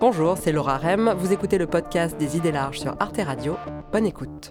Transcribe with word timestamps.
Bonjour, 0.00 0.38
c'est 0.38 0.50
Laura 0.50 0.78
Rem. 0.78 1.14
Vous 1.18 1.30
écoutez 1.30 1.58
le 1.58 1.66
podcast 1.66 2.16
des 2.16 2.38
idées 2.38 2.52
larges 2.52 2.80
sur 2.80 2.96
Arte 3.00 3.18
Radio. 3.18 3.56
Bonne 3.92 4.06
écoute. 4.06 4.50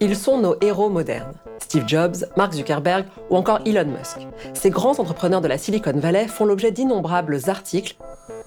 Ils 0.00 0.16
sont 0.16 0.36
nos 0.36 0.56
héros 0.60 0.90
modernes. 0.90 1.32
Steve 1.60 1.84
Jobs, 1.86 2.26
Mark 2.36 2.52
Zuckerberg 2.52 3.06
ou 3.30 3.38
encore 3.38 3.60
Elon 3.64 3.86
Musk. 3.86 4.18
Ces 4.52 4.68
grands 4.68 5.00
entrepreneurs 5.00 5.40
de 5.40 5.48
la 5.48 5.56
Silicon 5.56 5.98
Valley 5.98 6.28
font 6.28 6.44
l'objet 6.44 6.70
d'innombrables 6.70 7.38
articles, 7.48 7.96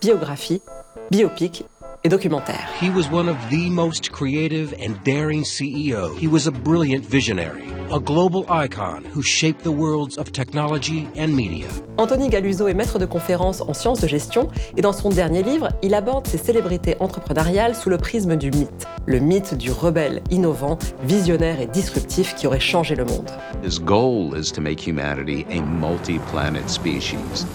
biographies, 0.02 0.62
biopics 1.10 1.66
et 2.04 2.10
documentaires. 2.10 2.68
He 2.82 2.90
was 2.90 3.10
one 3.12 3.30
of 3.30 3.38
the 3.50 3.70
most 3.70 4.12
creative 4.12 4.74
and 4.82 4.96
daring 5.04 5.44
CEOs. 5.44 6.18
He 6.20 6.28
was 6.28 6.48
a 6.48 6.52
brilliant 6.52 7.06
visionary, 7.06 7.64
a 7.92 8.00
global 8.00 8.46
icon 8.50 9.04
who 9.14 9.22
shaped 9.22 9.64
the 9.64 9.72
worlds 9.72 10.18
of 10.18 10.32
technology 10.32 11.08
and 11.18 11.30
media. 11.36 11.68
Anthony 11.98 12.30
Galuso 12.30 12.68
est 12.68 12.74
maître 12.74 12.98
de 12.98 13.06
conférences 13.06 13.62
en 13.62 13.74
sciences 13.74 14.02
de 14.02 14.08
gestion 14.08 14.50
et 14.76 14.82
dans 14.82 14.94
son 14.94 15.10
dernier 15.10 15.44
livre, 15.44 15.70
il 15.84 15.94
aborde 15.94 16.26
ces 16.26 16.38
célébrités 16.38 16.96
entrepreneuriales 17.00 17.76
sous 17.76 17.90
le 17.90 17.98
prisme 17.98 18.36
du 18.36 18.50
mythe, 18.50 18.88
le 19.06 19.20
mythe 19.20 19.56
du 19.56 19.72
rebelle 19.72 20.22
innovant, 20.32 20.80
visionnaire 21.04 21.62
et 21.62 21.68
disruptif 21.68 22.34
qui 22.36 22.48
aurait 22.48 22.60
changé 22.60 22.96
le 22.96 23.06
monde. 23.06 23.30
His 23.64 23.80
goal 23.80 24.36
is 24.36 24.52
to 24.52 24.62
make 24.62 24.80
humanity 24.80 25.46
a 25.52 25.62
multi-planet 25.62 26.70
species. 26.70 27.46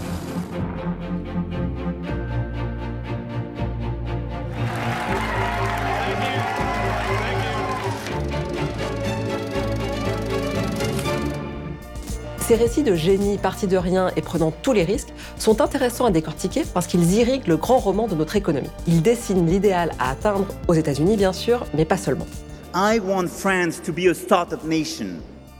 Ces 12.46 12.54
récits 12.54 12.84
de 12.84 12.94
génie 12.94 13.38
partis 13.38 13.66
de 13.66 13.76
rien 13.76 14.12
et 14.14 14.22
prenant 14.22 14.52
tous 14.52 14.72
les 14.72 14.84
risques 14.84 15.12
sont 15.36 15.60
intéressants 15.60 16.04
à 16.04 16.12
décortiquer 16.12 16.62
parce 16.72 16.86
qu'ils 16.86 17.14
irriguent 17.14 17.48
le 17.48 17.56
grand 17.56 17.78
roman 17.78 18.06
de 18.06 18.14
notre 18.14 18.36
économie. 18.36 18.70
Ils 18.86 19.02
dessinent 19.02 19.48
l'idéal 19.48 19.90
à 19.98 20.10
atteindre 20.10 20.46
aux 20.68 20.74
États-Unis, 20.74 21.16
bien 21.16 21.32
sûr, 21.32 21.66
mais 21.74 21.84
pas 21.84 21.96
seulement. 21.96 22.28
I 22.72 23.00
want 23.04 23.26
France 23.26 23.82
to 23.82 23.92
be 23.92 24.06
a 24.08 24.14
startup 24.14 24.62
nation. 24.62 25.08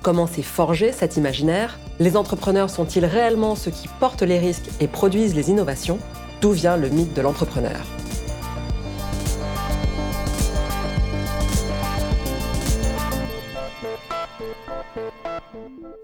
Comment 0.03 0.29
s'est 0.29 0.43
forgé 0.43 0.93
cet 0.93 1.17
imaginaire? 1.17 1.77
Les 1.99 2.17
entrepreneurs 2.17 2.71
sont-ils 2.71 3.05
réellement 3.05 3.57
ceux 3.57 3.73
qui 3.73 3.89
portent 3.99 4.23
les 4.23 4.39
risques 4.39 4.71
et 4.79 4.87
produisent 4.87 5.35
les 5.35 5.51
innovations? 5.51 5.99
D'où 6.41 6.53
vient 6.53 6.77
le 6.77 6.89
mythe 6.89 7.15
de 7.15 7.21
l'entrepreneur? 7.23 7.81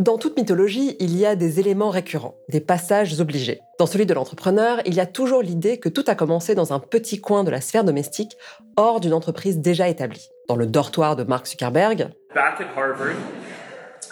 Dans 0.03 0.19
toute 0.19 0.37
mythologie, 0.37 0.97
il 0.99 1.17
y 1.17 1.25
a 1.25 1.37
des 1.37 1.61
éléments 1.61 1.91
récurrents, 1.91 2.35
des 2.49 2.59
passages 2.59 3.21
obligés. 3.21 3.61
Dans 3.79 3.87
celui 3.87 4.05
de 4.05 4.13
l'entrepreneur, 4.13 4.81
il 4.85 4.95
y 4.95 5.01
a 5.01 5.07
toujours 5.07 5.43
l'idée 5.43 5.79
que 5.79 5.89
tout 5.89 6.03
a 6.09 6.17
commencé 6.17 6.57
dans 6.57 6.73
un 6.73 6.81
petit 6.81 7.21
coin 7.21 7.45
de 7.45 7.53
la 7.53 7.61
sphère 7.61 7.85
domestique, 7.85 8.37
hors 8.77 8.99
d'une 8.99 9.13
entreprise 9.13 9.59
déjà 9.61 9.87
établie. 9.87 10.29
Dans 10.49 10.57
le 10.57 10.67
dortoir 10.67 11.15
de 11.15 11.23
Mark 11.23 11.47
Zuckerberg, 11.47 12.09
Back 12.35 12.61
at 12.61 12.77
Harvard, 12.77 13.15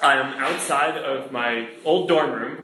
I 0.00 0.14
am 0.14 0.32
outside 0.44 0.94
of 0.96 1.32
my 1.32 1.66
old 1.84 2.08
dorm 2.08 2.30
room, 2.30 2.58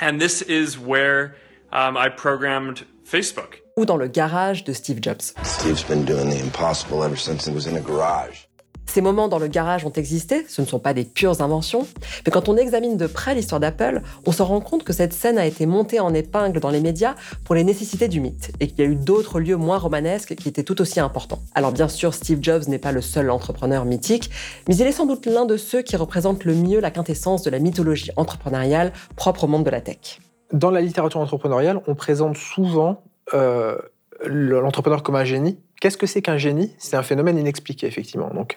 and 0.00 0.18
this 0.18 0.40
is 0.48 0.78
where 0.78 1.34
um, 1.70 1.98
I 1.98 2.08
programmed 2.08 2.86
Facebook. 3.04 3.62
ou 3.76 3.84
dans 3.84 3.98
le 3.98 4.08
garage 4.08 4.64
de 4.64 4.72
Steve 4.72 5.00
Jobs. 5.02 5.34
Steve's 5.42 5.84
been 5.86 6.06
doing 6.06 6.30
the 6.30 6.40
impossible 6.42 7.04
ever 7.04 7.16
since 7.16 7.46
he 7.46 7.52
was 7.54 7.66
in 7.66 7.76
a 7.76 7.80
garage. 7.80 8.43
Ces 8.94 9.00
moments 9.00 9.26
dans 9.26 9.40
le 9.40 9.48
garage 9.48 9.84
ont 9.84 9.90
existé, 9.90 10.46
ce 10.48 10.62
ne 10.62 10.66
sont 10.68 10.78
pas 10.78 10.94
des 10.94 11.02
pures 11.02 11.42
inventions, 11.42 11.84
mais 12.24 12.30
quand 12.30 12.48
on 12.48 12.56
examine 12.56 12.96
de 12.96 13.08
près 13.08 13.34
l'histoire 13.34 13.58
d'Apple, 13.58 14.02
on 14.24 14.30
se 14.30 14.40
rend 14.40 14.60
compte 14.60 14.84
que 14.84 14.92
cette 14.92 15.12
scène 15.12 15.36
a 15.36 15.46
été 15.46 15.66
montée 15.66 15.98
en 15.98 16.14
épingle 16.14 16.60
dans 16.60 16.70
les 16.70 16.78
médias 16.78 17.16
pour 17.44 17.56
les 17.56 17.64
nécessités 17.64 18.06
du 18.06 18.20
mythe, 18.20 18.52
et 18.60 18.68
qu'il 18.68 18.78
y 18.78 18.82
a 18.82 18.84
eu 18.84 18.94
d'autres 18.94 19.40
lieux 19.40 19.56
moins 19.56 19.78
romanesques 19.78 20.36
qui 20.36 20.48
étaient 20.48 20.62
tout 20.62 20.80
aussi 20.80 21.00
importants. 21.00 21.40
Alors 21.56 21.72
bien 21.72 21.88
sûr, 21.88 22.14
Steve 22.14 22.38
Jobs 22.40 22.68
n'est 22.68 22.78
pas 22.78 22.92
le 22.92 23.00
seul 23.00 23.30
entrepreneur 23.30 23.84
mythique, 23.84 24.30
mais 24.68 24.76
il 24.76 24.82
est 24.82 24.92
sans 24.92 25.06
doute 25.06 25.26
l'un 25.26 25.44
de 25.44 25.56
ceux 25.56 25.82
qui 25.82 25.96
représentent 25.96 26.44
le 26.44 26.54
mieux 26.54 26.78
la 26.78 26.92
quintessence 26.92 27.42
de 27.42 27.50
la 27.50 27.58
mythologie 27.58 28.12
entrepreneuriale 28.14 28.92
propre 29.16 29.42
au 29.42 29.46
monde 29.48 29.64
de 29.64 29.70
la 29.70 29.80
tech. 29.80 30.20
Dans 30.52 30.70
la 30.70 30.80
littérature 30.80 31.18
entrepreneuriale, 31.18 31.80
on 31.88 31.96
présente 31.96 32.36
souvent 32.36 33.02
euh, 33.34 33.76
l'entrepreneur 34.24 35.02
comme 35.02 35.16
un 35.16 35.24
génie. 35.24 35.58
Qu'est-ce 35.80 35.98
que 35.98 36.06
c'est 36.06 36.22
qu'un 36.22 36.38
génie? 36.38 36.74
C'est 36.78 36.96
un 36.96 37.02
phénomène 37.02 37.38
inexpliqué, 37.38 37.86
effectivement. 37.86 38.30
Donc, 38.30 38.56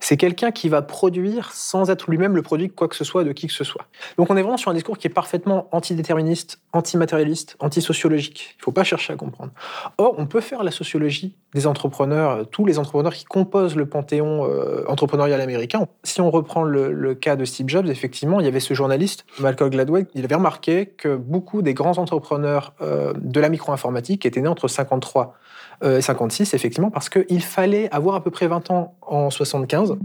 c'est 0.00 0.16
quelqu'un 0.16 0.50
qui 0.50 0.70
va 0.70 0.80
produire 0.80 1.52
sans 1.52 1.90
être 1.90 2.10
lui-même 2.10 2.34
le 2.34 2.42
produit 2.42 2.68
de 2.68 2.72
quoi 2.72 2.88
que 2.88 2.96
ce 2.96 3.04
soit, 3.04 3.22
de 3.22 3.32
qui 3.32 3.46
que 3.46 3.52
ce 3.52 3.64
soit. 3.64 3.84
Donc, 4.16 4.30
on 4.30 4.36
est 4.36 4.42
vraiment 4.42 4.56
sur 4.56 4.70
un 4.70 4.74
discours 4.74 4.96
qui 4.96 5.06
est 5.06 5.10
parfaitement 5.10 5.68
antidéterministe, 5.72 6.58
antimatérialiste, 6.72 7.56
antisociologique. 7.60 8.54
Il 8.56 8.60
ne 8.60 8.64
faut 8.64 8.72
pas 8.72 8.82
chercher 8.82 9.12
à 9.12 9.16
comprendre. 9.16 9.52
Or, 9.98 10.14
on 10.16 10.26
peut 10.26 10.40
faire 10.40 10.64
la 10.64 10.70
sociologie 10.70 11.36
des 11.54 11.66
entrepreneurs, 11.66 12.30
euh, 12.30 12.44
tous 12.44 12.64
les 12.64 12.78
entrepreneurs 12.78 13.12
qui 13.12 13.24
composent 13.24 13.76
le 13.76 13.86
panthéon 13.86 14.46
euh, 14.46 14.84
entrepreneurial 14.88 15.40
américain. 15.40 15.86
Si 16.02 16.20
on 16.22 16.30
reprend 16.30 16.62
le, 16.62 17.14
cas 17.14 17.36
de 17.36 17.44
Steve 17.44 17.68
Jobs, 17.68 17.88
effectivement, 17.88 18.40
il 18.40 18.46
y 18.46 18.48
avait 18.48 18.60
ce 18.60 18.72
journaliste, 18.72 19.26
Malcolm 19.38 19.68
Gladwell, 19.68 20.06
il 20.14 20.24
avait 20.24 20.36
remarqué 20.36 20.86
que 20.86 21.16
beaucoup 21.16 21.60
des 21.60 21.74
grands 21.74 21.98
entrepreneurs 21.98 22.72
euh, 22.80 23.12
de 23.16 23.40
la 23.40 23.50
micro-informatique 23.50 24.24
étaient 24.24 24.40
nés 24.40 24.48
entre 24.48 24.68
53 24.68 25.34
euh, 25.82 25.98
et 25.98 26.02
56, 26.02 26.54
effectivement, 26.54 26.90
parce 26.90 27.08
qu'il 27.08 27.42
fallait 27.42 27.88
avoir 27.92 28.14
à 28.14 28.22
peu 28.22 28.30
près 28.30 28.46
20 28.46 28.70
ans 28.70 28.94
en 29.02 29.30
75. 29.30 29.96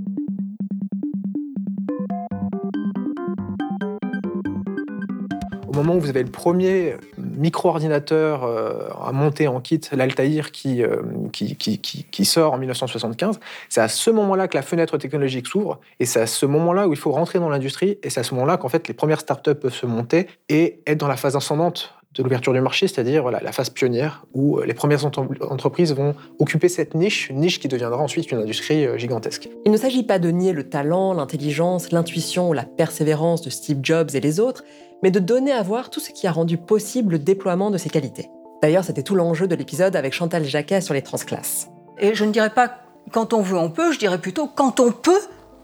Au 5.67 5.73
moment 5.73 5.95
où 5.95 5.99
vous 5.99 6.09
avez 6.09 6.23
le 6.23 6.31
premier 6.31 6.95
micro-ordinateur 7.17 8.45
euh, 8.45 8.87
à 9.05 9.11
monter 9.11 9.49
en 9.49 9.59
kit, 9.59 9.81
l'Altaïr, 9.91 10.51
qui, 10.51 10.81
euh, 10.81 11.01
qui, 11.33 11.57
qui, 11.57 11.79
qui, 11.79 12.05
qui 12.05 12.25
sort 12.25 12.53
en 12.53 12.57
1975, 12.57 13.39
c'est 13.67 13.81
à 13.81 13.89
ce 13.89 14.09
moment-là 14.09 14.47
que 14.47 14.55
la 14.55 14.61
fenêtre 14.61 14.97
technologique 14.97 15.47
s'ouvre, 15.47 15.81
et 15.99 16.05
c'est 16.05 16.21
à 16.21 16.27
ce 16.27 16.45
moment-là 16.45 16.87
où 16.87 16.93
il 16.93 16.99
faut 16.99 17.11
rentrer 17.11 17.39
dans 17.39 17.49
l'industrie, 17.49 17.97
et 18.03 18.09
c'est 18.09 18.21
à 18.21 18.23
ce 18.23 18.33
moment-là 18.35 18.55
qu'en 18.55 18.69
fait 18.69 18.87
les 18.87 18.93
premières 18.93 19.19
startups 19.19 19.55
peuvent 19.55 19.73
se 19.73 19.85
monter 19.85 20.27
et 20.47 20.79
être 20.87 20.97
dans 20.97 21.09
la 21.09 21.17
phase 21.17 21.35
ascendante 21.35 21.93
de 22.15 22.23
l'ouverture 22.23 22.53
du 22.53 22.61
marché, 22.61 22.87
c'est-à-dire 22.87 23.21
voilà, 23.21 23.41
la 23.41 23.51
phase 23.51 23.69
pionnière, 23.69 24.25
où 24.33 24.57
euh, 24.59 24.65
les 24.65 24.73
premières 24.73 25.05
ent- 25.05 25.11
entreprises 25.49 25.93
vont 25.93 26.15
occuper 26.39 26.69
cette 26.69 26.95
niche, 26.95 27.29
une 27.29 27.39
niche 27.39 27.59
qui 27.59 27.67
deviendra 27.67 28.01
ensuite 28.01 28.31
une 28.31 28.39
industrie 28.39 28.85
euh, 28.85 28.97
gigantesque. 28.97 29.49
Il 29.65 29.71
ne 29.71 29.77
s'agit 29.77 30.03
pas 30.03 30.17
de 30.19 30.29
nier 30.29 30.53
le 30.53 30.69
talent, 30.69 31.13
l'intelligence, 31.13 31.91
l'intuition 31.91 32.49
ou 32.49 32.53
la 32.53 32.63
persévérance 32.63 33.41
de 33.41 33.49
Steve 33.49 33.79
Jobs 33.83 34.09
et 34.13 34.21
les 34.21 34.39
autres, 34.39 34.63
mais 35.03 35.11
de 35.11 35.19
donner 35.19 35.51
à 35.51 35.61
voir 35.61 35.89
tout 35.89 35.99
ce 35.99 36.11
qui 36.11 36.25
a 36.25 36.31
rendu 36.31 36.57
possible 36.57 37.13
le 37.13 37.19
déploiement 37.19 37.69
de 37.69 37.77
ces 37.77 37.89
qualités. 37.89 38.29
D'ailleurs, 38.61 38.85
c'était 38.85 39.03
tout 39.03 39.15
l'enjeu 39.15 39.47
de 39.47 39.55
l'épisode 39.55 39.95
avec 39.95 40.13
Chantal 40.13 40.45
Jacquet 40.45 40.79
sur 40.81 40.93
les 40.93 41.01
transclasses. 41.01 41.67
Et 41.99 42.15
je 42.15 42.23
ne 42.23 42.31
dirais 42.31 42.49
pas 42.49 42.77
quand 43.11 43.33
on 43.33 43.41
veut, 43.41 43.57
on 43.57 43.69
peut, 43.69 43.91
je 43.91 43.99
dirais 43.99 44.17
plutôt 44.17 44.47
quand 44.47 44.79
on 44.79 44.91
peut, 44.91 45.19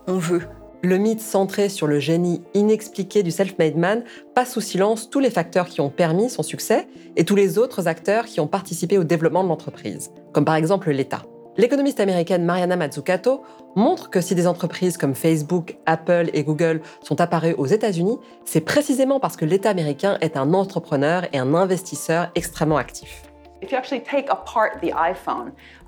on 0.07 0.18
veut. 0.18 0.41
Le 0.84 0.97
mythe 0.97 1.22
centré 1.22 1.69
sur 1.69 1.86
le 1.86 2.00
génie 2.00 2.42
inexpliqué 2.56 3.22
du 3.22 3.30
self-made 3.30 3.78
man 3.78 4.03
passe 4.34 4.53
sous 4.53 4.62
silence 4.62 5.12
tous 5.12 5.19
les 5.19 5.30
facteurs 5.30 5.68
qui 5.68 5.80
ont 5.80 5.92
permis 5.92 6.28
son 6.28 6.42
succès 6.42 6.88
et 7.16 7.24
tous 7.24 7.36
les 7.36 7.59
autres 7.59 7.88
acteurs 7.88 8.25
qui 8.25 8.40
ont 8.40 8.47
participé 8.47 8.97
au 8.97 9.03
développement 9.03 9.44
de 9.44 9.50
l'entreprise, 9.50 10.09
comme 10.34 10.44
par 10.44 10.56
exemple 10.56 10.90
l'État. 10.90 11.22
L'économiste 11.58 12.00
américaine 12.00 12.44
Mariana 12.46 12.78
Mazzucato 12.78 13.44
montre 13.75 14.09
que 14.09 14.22
si 14.22 14.34
des 14.34 14.47
entreprises 14.47 14.97
comme 14.97 15.14
Facebook, 15.14 15.78
Apple 15.86 16.31
et 16.34 16.44
Google 16.44 16.81
sont 17.03 17.22
apparues 17.22 17.53
aux 17.59 17.68
États-Unis, 17.68 18.18
c'est 18.44 18.62
précisément 18.62 19.19
parce 19.19 19.36
que 19.36 19.46
l'État 19.46 19.69
américain 19.69 20.18
est 20.22 20.36
un 20.36 20.52
entrepreneur 20.56 21.25
et 21.31 21.38
un 21.38 21.53
investisseur 21.53 22.31
extrêmement 22.34 22.78
actif. 22.78 23.22
If 23.62 23.72
you 23.72 23.78
actually 23.78 24.02
take 24.02 24.30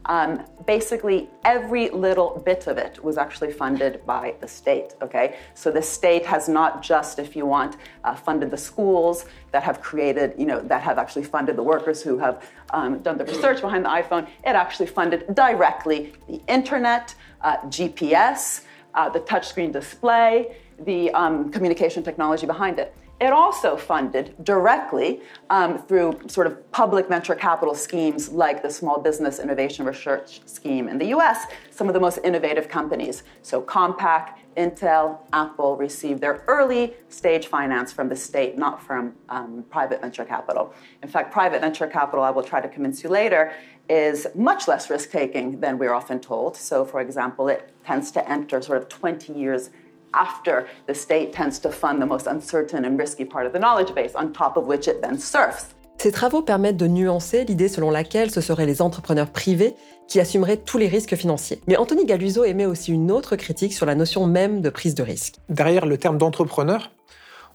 um, 0.05 0.43
basically 0.65 1.29
every 1.45 1.89
little 1.89 2.41
bit 2.45 2.67
of 2.67 2.77
it 2.77 3.03
was 3.03 3.17
actually 3.17 3.51
funded 3.51 4.05
by 4.05 4.35
the 4.41 4.47
state. 4.47 4.95
Okay, 5.01 5.37
so 5.53 5.71
the 5.71 5.81
state 5.81 6.25
has 6.25 6.49
not 6.49 6.81
just, 6.81 7.19
if 7.19 7.35
you 7.35 7.45
want, 7.45 7.77
uh, 8.03 8.15
funded 8.15 8.51
the 8.51 8.57
schools 8.57 9.25
that 9.51 9.63
have 9.63 9.81
created, 9.81 10.33
you 10.37 10.45
know, 10.45 10.61
that 10.61 10.81
have 10.81 10.97
actually 10.97 11.23
funded 11.23 11.55
the 11.55 11.63
workers 11.63 12.01
who 12.01 12.17
have 12.17 12.49
um, 12.71 12.99
done 12.99 13.17
the 13.17 13.25
research 13.25 13.61
behind 13.61 13.85
the 13.85 13.89
iPhone. 13.89 14.27
It 14.45 14.55
actually 14.55 14.87
funded 14.87 15.33
directly 15.35 16.13
the 16.27 16.41
internet, 16.47 17.15
uh, 17.41 17.57
GPS, 17.67 18.63
uh, 18.93 19.09
the 19.09 19.19
touchscreen 19.21 19.71
display, 19.71 20.55
the 20.79 21.11
um, 21.11 21.51
communication 21.51 22.03
technology 22.03 22.45
behind 22.45 22.79
it. 22.79 22.95
It 23.21 23.31
also 23.31 23.77
funded 23.77 24.35
directly 24.43 25.21
um, 25.49 25.77
through 25.77 26.19
sort 26.27 26.45
of 26.45 26.71
public 26.71 27.07
venture 27.07 27.35
capital 27.35 27.73
schemes 27.73 28.29
like 28.29 28.61
the 28.61 28.69
Small 28.69 28.99
Business 28.99 29.39
Innovation 29.39 29.85
Research 29.85 30.41
Scheme 30.45 30.89
in 30.89 30.97
the 30.97 31.07
US, 31.15 31.45
some 31.71 31.87
of 31.87 31.93
the 31.93 31.99
most 31.99 32.19
innovative 32.23 32.67
companies. 32.67 33.23
So 33.41 33.61
Compaq, 33.61 34.33
Intel, 34.57 35.19
Apple 35.31 35.77
received 35.77 36.21
their 36.21 36.43
early 36.47 36.93
stage 37.09 37.47
finance 37.47 37.91
from 37.91 38.09
the 38.09 38.15
state, 38.15 38.57
not 38.57 38.81
from 38.81 39.13
um, 39.29 39.63
private 39.69 40.01
venture 40.01 40.25
capital. 40.25 40.73
In 41.01 41.07
fact, 41.07 41.31
private 41.31 41.61
venture 41.61 41.87
capital, 41.87 42.23
I 42.23 42.29
will 42.29 42.43
try 42.43 42.61
to 42.61 42.67
convince 42.67 43.03
you 43.03 43.09
later, 43.09 43.53
is 43.89 44.27
much 44.35 44.67
less 44.67 44.89
risk 44.89 45.11
taking 45.11 45.59
than 45.59 45.77
we're 45.77 45.93
often 45.93 46.19
told. 46.19 46.55
So, 46.55 46.85
for 46.85 47.01
example, 47.01 47.47
it 47.47 47.73
tends 47.85 48.11
to 48.11 48.29
enter 48.29 48.61
sort 48.61 48.77
of 48.77 48.89
20 48.89 49.33
years 49.33 49.69
after 50.13 50.65
the 50.87 50.93
state 50.93 51.31
tends 51.31 51.59
to 51.61 51.69
fund 51.69 51.99
the 51.99 52.07
most 52.07 52.27
uncertain 52.27 52.83
and 52.85 52.97
risky 52.97 53.25
part 53.25 53.45
of 53.45 53.53
the 53.53 53.59
knowledge 53.59 53.93
base, 53.93 54.13
on 54.15 54.31
top 54.31 54.57
of 54.57 54.67
which 54.67 54.87
it 54.87 55.01
then 55.01 55.17
surfs. 55.17 55.75
Ces 55.97 56.11
travaux 56.11 56.41
permettent 56.41 56.77
de 56.77 56.87
nuancer 56.87 57.45
l'idée 57.45 57.69
selon 57.69 57.89
laquelle 57.89 58.29
ce 58.29 58.41
seraient 58.41 58.65
les 58.65 58.81
entrepreneurs 58.81 59.29
privés 59.29 59.73
qui 60.07 60.19
assumeraient 60.19 60.57
tous 60.57 60.77
les 60.77 60.87
risques 60.87 61.15
financiers. 61.15 61.61
Mais 61.67 61.77
Anthony 61.77 62.05
Galuso 62.05 62.43
émet 62.43 62.65
aussi 62.65 62.91
une 62.91 63.09
autre 63.09 63.35
critique 63.35 63.73
sur 63.73 63.85
la 63.85 63.95
notion 63.95 64.25
même 64.25 64.61
de 64.61 64.69
prise 64.69 64.95
de 64.95 65.03
risque. 65.03 65.35
Derrière 65.47 65.85
le 65.85 65.97
terme 65.97 66.17
d'entrepreneur, 66.17 66.91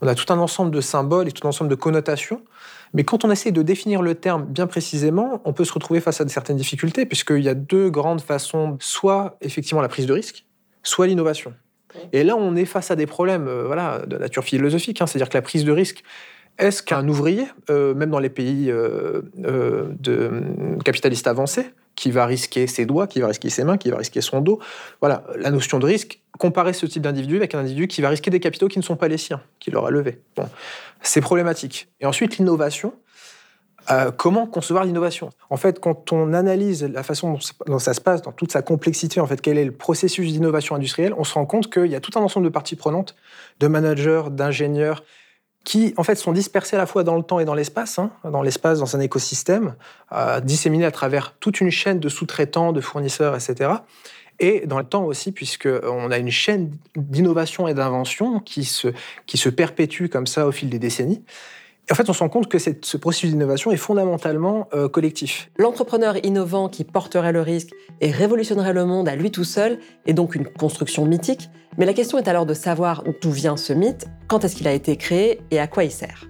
on 0.01 0.07
a 0.07 0.15
tout 0.15 0.33
un 0.33 0.39
ensemble 0.39 0.71
de 0.71 0.81
symboles 0.81 1.29
et 1.29 1.33
tout 1.33 1.47
un 1.47 1.51
ensemble 1.51 1.69
de 1.69 1.75
connotations. 1.75 2.43
Mais 2.95 3.05
quand 3.05 3.25
on 3.25 3.31
essaie 3.31 3.53
de 3.53 3.63
définir 3.63 4.01
le 4.01 4.15
terme 4.15 4.47
bien 4.47 4.67
précisément, 4.67 5.43
on 5.45 5.53
peut 5.53 5.65
se 5.65 5.73
retrouver 5.73 6.01
face 6.01 6.21
à 6.21 6.29
certaines 6.29 6.57
difficultés, 6.57 7.05
puisqu'il 7.05 7.43
y 7.43 7.49
a 7.49 7.55
deux 7.55 7.91
grandes 7.91 8.23
façons, 8.23 8.79
soit 8.81 9.37
effectivement 9.41 9.83
la 9.83 9.89
prise 9.89 10.07
de 10.07 10.13
risque, 10.13 10.47
soit 10.83 11.07
l'innovation. 11.07 11.53
Et 12.13 12.25
là, 12.25 12.37
on 12.37 12.57
est 12.57 12.65
face 12.65 12.91
à 12.91 12.97
des 12.97 13.07
problèmes 13.07 13.49
euh, 13.49 13.65
voilà, 13.67 14.03
de 14.07 14.17
nature 14.17 14.45
philosophique, 14.45 15.01
hein. 15.01 15.07
c'est-à-dire 15.07 15.29
que 15.29 15.37
la 15.37 15.43
prise 15.43 15.65
de 15.65 15.73
risque, 15.73 16.03
est-ce 16.59 16.83
qu'un 16.83 17.07
ouvrier, 17.09 17.47
euh, 17.71 17.95
même 17.95 18.11
dans 18.11 18.19
les 18.19 18.31
pays 18.31 18.71
euh, 18.71 19.23
de, 19.37 20.43
capitalistes 20.85 21.27
avancés, 21.27 21.71
qui 21.95 22.11
va 22.11 22.27
risquer 22.27 22.67
ses 22.67 22.87
doigts, 22.87 23.07
qui 23.07 23.21
va 23.21 23.29
risquer 23.29 23.49
ses 23.49 23.65
mains, 23.65 23.77
qui 23.77 23.91
va 23.91 23.97
risquer 23.97 24.21
son 24.21 24.41
dos, 24.41 24.61
voilà, 25.01 25.25
la 25.37 25.51
notion 25.51 25.79
de 25.79 25.87
risque, 25.87 26.21
comparer 26.39 26.73
ce 26.73 26.87
type 26.87 27.03
d'individu 27.03 27.37
avec 27.37 27.55
un 27.55 27.61
individu 27.61 27.89
qui 27.89 28.03
va 28.03 28.09
risquer 28.09 28.31
des 28.31 28.41
capitaux 28.41 28.69
qui 28.69 28.79
ne 28.79 28.85
sont 28.85 28.97
pas 28.97 29.09
les 29.09 29.19
siens, 29.19 29.41
qu'il 29.59 29.77
aura 29.77 29.91
levés. 29.91 30.21
Bon, 30.37 30.49
c'est 31.03 31.21
problématique. 31.21 31.89
Et 32.01 32.07
ensuite, 32.07 32.39
l'innovation, 32.39 32.93
comment 34.17 34.47
concevoir 34.47 34.85
l'innovation 34.85 35.31
En 35.51 35.57
fait, 35.57 35.81
quand 35.81 36.13
on 36.13 36.33
analyse 36.35 36.85
la 36.85 37.03
façon 37.03 37.39
dont 37.67 37.79
ça 37.79 37.95
se 37.95 38.01
passe, 38.01 38.23
dans 38.23 38.33
toute 38.33 38.53
sa 38.53 38.63
complexité, 38.63 39.21
en 39.21 39.27
fait, 39.27 39.41
quel 39.41 39.59
est 39.59 39.65
le 39.65 39.73
processus 39.73 40.33
d'innovation 40.33 40.75
industrielle, 40.75 41.15
on 41.17 41.25
se 41.25 41.35
rend 41.35 41.47
compte 41.47 41.73
qu'il 41.73 41.87
y 41.87 41.95
a 41.95 42.01
tout 42.01 42.19
un 42.19 42.23
ensemble 42.23 42.47
de 42.47 42.51
parties 42.51 42.77
prenantes, 42.77 43.15
de 43.61 43.67
managers, 43.67 44.25
d'ingénieurs, 44.31 45.03
qui 45.65 45.93
en 45.97 46.03
fait 46.03 46.15
sont 46.15 46.33
dispersés 46.33 46.77
à 46.77 46.79
la 46.79 46.87
fois 46.87 47.05
dans 47.05 47.17
le 47.17 47.23
temps 47.23 47.41
et 47.41 47.45
dans 47.45 47.55
l'espace, 47.55 47.99
hein, 47.99 48.11
dans 48.25 48.43
l'espace, 48.43 48.79
dans 48.79 48.97
un 48.97 49.01
écosystème, 49.01 49.75
euh, 50.13 50.41
disséminés 50.41 50.87
à 50.87 50.91
travers 50.91 51.35
toute 51.41 51.61
une 51.61 51.71
chaîne 51.71 52.01
de 52.01 52.09
sous-traitants, 52.09 52.73
de 52.73 52.81
fournisseurs, 52.81 53.35
etc. 53.35 53.73
Et 54.41 54.67
dans 54.67 54.79
le 54.79 54.85
temps 54.85 55.05
aussi, 55.05 55.33
puisqu'on 55.33 56.11
a 56.11 56.19
une 56.19 56.31
chaîne 56.31 56.71
d'innovation 56.97 57.69
et 57.69 57.75
d'invention 57.75 58.41
qui 58.41 58.65
se, 58.65 58.89
qui 59.27 59.37
se 59.37 59.49
perpétue 59.49 60.07
comme 60.07 60.27
ça 60.27 60.47
au 60.47 60.53
fil 60.53 60.71
des 60.71 60.79
décennies 60.79 61.23
en 61.91 61.95
fait, 61.95 62.09
on 62.11 62.13
se 62.13 62.21
rend 62.21 62.29
compte 62.29 62.49
que 62.49 62.59
ce 62.59 62.97
processus 62.97 63.31
d'innovation 63.31 63.71
est 63.71 63.77
fondamentalement 63.77 64.69
euh, 64.75 64.89
collectif. 64.89 65.51
L'entrepreneur 65.57 66.23
innovant 66.25 66.69
qui 66.69 66.85
porterait 66.85 67.33
le 67.33 67.41
risque 67.41 67.71
et 68.01 68.11
révolutionnerait 68.11 68.75
le 68.75 68.85
monde 68.85 69.09
à 69.09 69.17
lui 69.17 69.31
tout 69.31 69.45
seul 69.45 69.79
est 70.07 70.13
donc 70.13 70.35
une 70.35 70.47
construction 70.47 71.07
mythique, 71.07 71.49
mais 71.79 71.87
la 71.87 71.95
question 71.95 72.19
est 72.19 72.29
alors 72.29 72.47
de 72.47 72.55
savoir 72.55 73.05
d'où 73.23 73.31
vient 73.31 73.57
ce 73.57 73.73
mythe, 73.73 74.07
quand 74.27 74.45
est-ce 74.45 74.57
qu'il 74.57 74.69
a 74.69 74.73
été 74.73 74.97
créé 74.97 75.41
et 75.51 75.59
à 75.59 75.67
quoi 75.67 75.85
il 75.85 75.91
sert? 75.91 76.27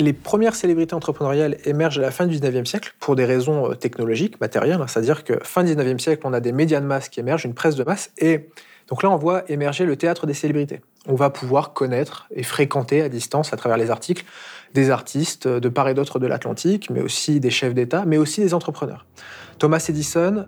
Les 0.00 0.14
premières 0.14 0.54
célébrités 0.54 0.94
entrepreneuriales 0.94 1.58
émergent 1.66 1.98
à 1.98 2.02
la 2.02 2.10
fin 2.10 2.26
du 2.26 2.38
19e 2.38 2.64
siècle 2.64 2.94
pour 2.98 3.14
des 3.14 3.26
raisons 3.26 3.70
euh, 3.70 3.74
technologiques, 3.74 4.40
matérielles, 4.40 4.80
hein. 4.80 4.86
c'est-à-dire 4.86 5.24
que 5.24 5.34
fin 5.42 5.64
du 5.64 5.74
19e 5.74 5.98
siècle, 5.98 6.22
on 6.24 6.32
a 6.32 6.40
des 6.40 6.52
médias 6.52 6.80
de 6.80 6.86
masse 6.86 7.10
qui 7.10 7.20
émergent, 7.20 7.44
une 7.44 7.54
presse 7.54 7.76
de 7.76 7.84
masse, 7.84 8.10
et 8.16 8.48
donc 8.88 9.02
là, 9.02 9.10
on 9.10 9.16
voit 9.16 9.50
émerger 9.50 9.86
le 9.86 9.96
théâtre 9.96 10.26
des 10.26 10.34
célébrités. 10.34 10.80
On 11.08 11.14
va 11.14 11.30
pouvoir 11.30 11.72
connaître 11.72 12.28
et 12.30 12.42
fréquenter 12.42 13.02
à 13.02 13.08
distance, 13.08 13.52
à 13.52 13.56
travers 13.56 13.76
les 13.76 13.90
articles, 13.90 14.24
des 14.72 14.90
artistes 14.90 15.48
de 15.48 15.68
part 15.68 15.88
et 15.88 15.94
d'autre 15.94 16.18
de 16.18 16.26
l'Atlantique, 16.26 16.90
mais 16.90 17.00
aussi 17.00 17.40
des 17.40 17.50
chefs 17.50 17.74
d'État, 17.74 18.04
mais 18.06 18.18
aussi 18.18 18.40
des 18.40 18.54
entrepreneurs. 18.54 19.06
Thomas 19.58 19.84
Edison, 19.88 20.46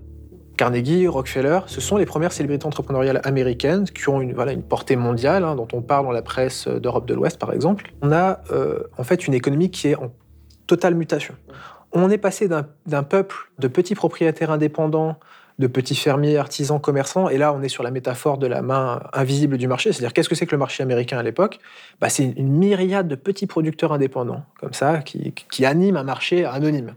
Carnegie, 0.57 1.09
Rockefeller, 1.09 1.61
ce 1.67 1.81
sont 1.81 1.97
les 1.97 2.07
premières 2.07 2.33
célébrités 2.33 2.67
entrepreneuriales 2.67 3.21
américaines 3.25 3.85
qui 3.85 4.09
ont 4.09 4.21
une, 4.21 4.39
une 4.39 4.63
portée 4.63 4.97
mondiale, 4.97 5.43
hein, 5.45 5.57
dont 5.57 5.69
on 5.73 5.83
parle 5.83 6.07
dans 6.07 6.13
la 6.13 6.23
presse 6.23 6.69
d'Europe 6.69 7.07
de 7.07 7.15
l'Ouest, 7.15 7.39
par 7.39 7.53
exemple. 7.53 7.93
On 8.03 8.13
a 8.13 8.41
euh, 8.53 8.85
en 8.97 9.03
fait 9.03 9.27
une 9.27 9.35
économie 9.35 9.71
qui 9.71 9.89
est 9.89 9.97
en 9.97 10.13
totale 10.67 10.95
mutation. 10.95 11.35
On 11.93 12.11
est 12.11 12.19
passé 12.19 12.49
d'un 12.49 13.03
peuple 13.03 13.37
de 13.59 13.69
petits 13.69 13.95
propriétaires 13.95 14.51
indépendants 14.51 15.19
de 15.59 15.67
petits 15.67 15.95
fermiers, 15.95 16.37
artisans, 16.37 16.81
commerçants. 16.81 17.29
Et 17.29 17.39
là, 17.39 17.53
on 17.53 17.63
est 17.63 17.69
sur 17.69 17.83
la 17.83 17.91
métaphore 17.91 18.39
de 18.39 18.47
la 18.47 18.63
main 18.63 19.03
invisible 19.13 19.57
du 19.57 19.69
marché. 19.69 19.93
C'est-à-dire, 19.93 20.13
qu'est-ce 20.13 20.29
que 20.29 20.35
c'est 20.35 20.47
que 20.47 20.53
le 20.55 20.59
marché 20.59 20.83
américain 20.83 21.19
à 21.19 21.23
l'époque? 21.23 21.61
Bah, 22.01 22.09
C'est 22.09 22.25
une 22.25 22.51
myriade 22.51 23.09
de 23.09 23.15
petits 23.15 23.47
producteurs 23.47 23.93
indépendants, 23.93 24.45
comme 24.59 24.73
ça, 24.73 24.99
qui, 24.99 25.65
animent 25.65 25.97
un 25.97 26.05
marché 26.05 26.45
anonyme. 26.45 26.95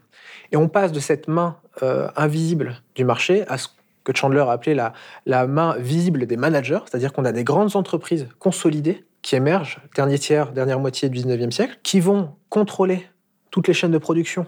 Et 0.51 0.57
on 0.57 0.67
passe 0.67 0.91
de 0.91 0.99
cette 0.99 1.27
main 1.27 1.57
euh, 1.83 2.07
invisible 2.15 2.81
du 2.95 3.03
marché 3.03 3.45
à 3.47 3.57
ce 3.57 3.67
que 4.03 4.15
Chandler 4.15 4.39
a 4.39 4.51
appelé 4.51 4.73
la, 4.73 4.93
la 5.25 5.45
main 5.47 5.75
visible 5.77 6.25
des 6.25 6.37
managers, 6.37 6.79
c'est-à-dire 6.85 7.11
qu'on 7.11 7.25
a 7.25 7.33
des 7.33 7.43
grandes 7.43 7.75
entreprises 7.75 8.27
consolidées 8.39 9.03
qui 9.21 9.35
émergent, 9.35 9.79
dernier 9.95 10.17
tiers, 10.17 10.53
dernière 10.53 10.79
moitié 10.79 11.09
du 11.09 11.19
19e 11.19 11.51
siècle, 11.51 11.77
qui 11.83 11.99
vont 11.99 12.31
contrôler 12.49 13.05
toutes 13.51 13.67
les 13.67 13.73
chaînes 13.73 13.91
de 13.91 13.97
production, 13.97 14.45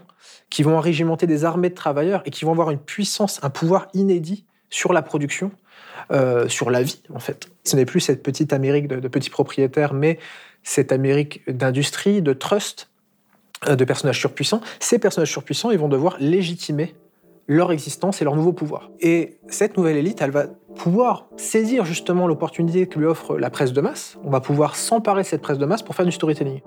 qui 0.49 0.63
vont 0.63 0.79
régimenter 0.79 1.27
des 1.27 1.45
armées 1.45 1.69
de 1.69 1.75
travailleurs 1.75 2.21
et 2.25 2.31
qui 2.31 2.45
vont 2.45 2.51
avoir 2.51 2.71
une 2.71 2.79
puissance, 2.79 3.39
un 3.43 3.49
pouvoir 3.49 3.87
inédit 3.93 4.45
sur 4.69 4.93
la 4.93 5.01
production, 5.01 5.51
euh, 6.11 6.47
sur 6.47 6.69
la 6.69 6.83
vie, 6.83 7.01
en 7.13 7.19
fait. 7.19 7.49
Ce 7.63 7.75
n'est 7.75 7.85
plus 7.85 7.99
cette 7.99 8.23
petite 8.23 8.53
Amérique 8.53 8.87
de, 8.87 9.07
petits 9.07 9.29
propriétaires, 9.29 9.93
mais 9.93 10.19
cette 10.63 10.91
Amérique 10.91 11.41
d'industrie, 11.47 12.21
de 12.21 12.33
trust, 12.33 12.89
euh, 13.67 13.75
de 13.75 13.85
personnages 13.85 14.19
surpuissants. 14.19 14.61
Ces 14.79 14.99
personnages 14.99 15.31
surpuissants, 15.31 15.71
ils 15.71 15.79
vont 15.79 15.89
devoir 15.89 16.17
légitimer 16.19 16.95
leur 17.47 17.71
existence 17.71 18.21
et 18.21 18.25
leur 18.25 18.35
nouveau 18.35 18.53
pouvoir. 18.53 18.91
Et 18.99 19.39
cette 19.47 19.75
nouvelle 19.75 19.97
élite, 19.97 20.21
elle 20.21 20.29
va 20.29 20.45
pouvoir 20.75 21.25
saisir 21.35 21.83
justement 21.83 22.27
l'opportunité 22.27 22.85
que 22.87 22.99
lui 22.99 23.07
offre 23.07 23.37
la 23.37 23.49
presse 23.49 23.73
de 23.73 23.81
masse. 23.81 24.17
On 24.23 24.29
va 24.29 24.39
pouvoir 24.39 24.75
s'emparer 24.75 25.23
de 25.23 25.27
cette 25.27 25.41
presse 25.41 25.57
de 25.57 25.65
masse 25.65 25.81
pour 25.81 25.95
faire 25.95 26.05
du 26.05 26.11
storytelling. 26.11 26.61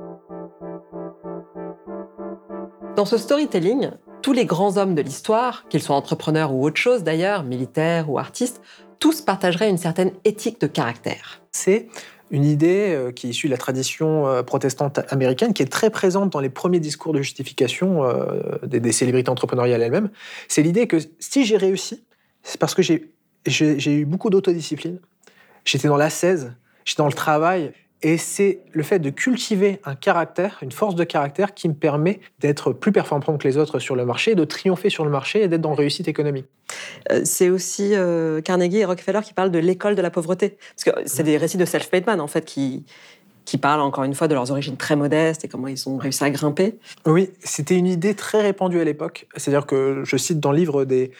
Dans 2.96 3.06
ce 3.06 3.16
storytelling, 3.16 3.90
tous 4.20 4.34
les 4.34 4.44
grands 4.44 4.76
hommes 4.76 4.94
de 4.94 5.00
l'histoire, 5.00 5.66
qu'ils 5.70 5.80
soient 5.82 5.96
entrepreneurs 5.96 6.52
ou 6.52 6.62
autre 6.62 6.76
chose 6.76 7.02
d'ailleurs, 7.02 7.42
militaires 7.42 8.10
ou 8.10 8.18
artistes, 8.18 8.60
tous 8.98 9.22
partageraient 9.22 9.70
une 9.70 9.78
certaine 9.78 10.12
éthique 10.24 10.60
de 10.60 10.66
caractère. 10.66 11.40
C'est 11.52 11.88
une 12.30 12.44
idée 12.44 12.94
euh, 12.94 13.10
qui 13.10 13.26
est 13.26 13.30
issue 13.30 13.46
de 13.46 13.52
la 13.52 13.56
tradition 13.56 14.26
euh, 14.26 14.42
protestante 14.42 15.00
américaine, 15.08 15.54
qui 15.54 15.62
est 15.62 15.72
très 15.72 15.88
présente 15.88 16.30
dans 16.30 16.40
les 16.40 16.50
premiers 16.50 16.80
discours 16.80 17.14
de 17.14 17.22
justification 17.22 18.04
euh, 18.04 18.58
des, 18.62 18.92
célébrités 18.92 19.30
entrepreneuriales 19.30 19.80
elles-mêmes. 19.80 20.10
C'est 20.48 20.62
l'idée 20.62 20.86
que 20.86 20.98
si 21.18 21.46
j'ai 21.46 21.56
réussi, 21.56 22.04
c'est 22.42 22.60
parce 22.60 22.74
que 22.74 22.82
j'ai 22.82 23.92
eu 23.92 24.04
beaucoup 24.04 24.28
d'autodiscipline, 24.28 24.98
j'étais 25.64 25.88
dans 25.88 25.96
l'ascèse, 25.96 26.52
j'étais 26.84 27.02
dans 27.02 27.08
le 27.08 27.14
travail, 27.14 27.72
et 28.02 28.19
c'est 28.19 28.60
le 28.72 28.82
fait 28.82 28.99
de 28.99 29.10
cultiver 29.10 29.81
un 29.84 29.94
caractère, 29.94 30.58
une 30.62 30.72
force 30.72 30.94
de 30.94 31.04
caractère 31.04 31.54
qui 31.54 31.69
me 31.69 31.75
permet 31.75 32.20
d'être 32.40 32.72
plus 32.72 32.93
performant 32.93 33.38
que 33.38 33.46
les 33.46 33.56
autres 33.58 33.79
sur 33.79 33.94
le 33.94 34.05
marché, 34.05 34.34
de 34.34 34.44
triompher 34.44 34.91
sur 34.91 35.05
le 35.05 35.10
marché 35.10 35.43
et 35.43 35.48
d'être 35.48 35.60
dans 35.60 35.74
réussite 35.74 36.08
économique. 36.08 36.46
Euh, 37.10 37.20
c'est 37.24 37.48
aussi 37.48 37.94
euh, 37.94 38.41
Carnegie 38.41 38.79
et 38.79 38.84
Rockefeller 38.84 39.20
qui 39.22 39.34
parlent 39.34 39.50
de 39.50 39.58
l'école 39.58 39.94
de 39.94 40.03
la 40.03 40.10
pauvreté. 40.10 40.56
Parce 40.74 40.84
que 40.84 41.03
c'est 41.06 41.22
des 41.22 41.36
récits 41.36 41.58
de 41.58 41.65
self-made 41.65 42.06
man, 42.06 42.20
en 42.20 42.26
fait, 42.26 42.44
qui, 42.44 42.84
qui 43.44 43.58
parlent 43.58 43.81
encore 43.81 44.05
une 44.05 44.15
fois 44.15 44.29
de 44.29 44.34
leurs 44.34 44.50
origines 44.50 44.76
très 44.76 44.96
modestes 44.96 45.44
et 45.44 45.48
comment 45.48 45.69
ils 45.69 45.88
ont 45.88 45.96
réussi 45.96 46.24
à 46.24 46.31
grimper. 46.31 46.79
Oui, 47.06 47.31
c'était 47.41 47.76
une 47.76 47.86
idée 47.86 48.15
très 48.15 48.41
répandue 48.41 48.81
à 48.81 48.84
l'époque. 48.84 49.26
C'est-à-dire 49.36 49.67
que 49.67 50.03
je 50.05 50.17
cite 50.17 50.41
dans 50.41 50.53
le 50.53 50.58
livre 50.58 50.84
des, 50.84 51.12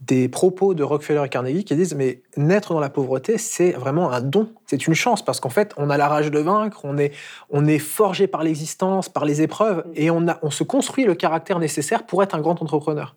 des 0.00 0.28
propos 0.28 0.74
de 0.74 0.82
Rockefeller 0.84 1.22
et 1.24 1.28
Carnegie 1.28 1.64
qui 1.64 1.74
disent 1.74 1.94
mais 1.94 2.22
naître 2.36 2.72
dans 2.72 2.80
la 2.80 2.88
pauvreté 2.88 3.36
c'est 3.36 3.72
vraiment 3.72 4.12
un 4.12 4.20
don, 4.20 4.48
c'est 4.66 4.86
une 4.86 4.94
chance 4.94 5.24
parce 5.24 5.40
qu'en 5.40 5.50
fait 5.50 5.74
on 5.76 5.90
a 5.90 5.96
la 5.96 6.06
rage 6.06 6.30
de 6.30 6.38
vaincre, 6.38 6.80
on 6.84 6.98
est 6.98 7.12
on 7.50 7.66
est 7.66 7.80
forgé 7.80 8.28
par 8.28 8.44
l'existence, 8.44 9.08
par 9.08 9.24
les 9.24 9.42
épreuves 9.42 9.84
et 9.94 10.10
on 10.10 10.28
a 10.28 10.38
on 10.42 10.50
se 10.50 10.62
construit 10.62 11.04
le 11.04 11.14
caractère 11.14 11.58
nécessaire 11.58 12.06
pour 12.06 12.22
être 12.22 12.34
un 12.34 12.40
grand 12.40 12.62
entrepreneur. 12.62 13.16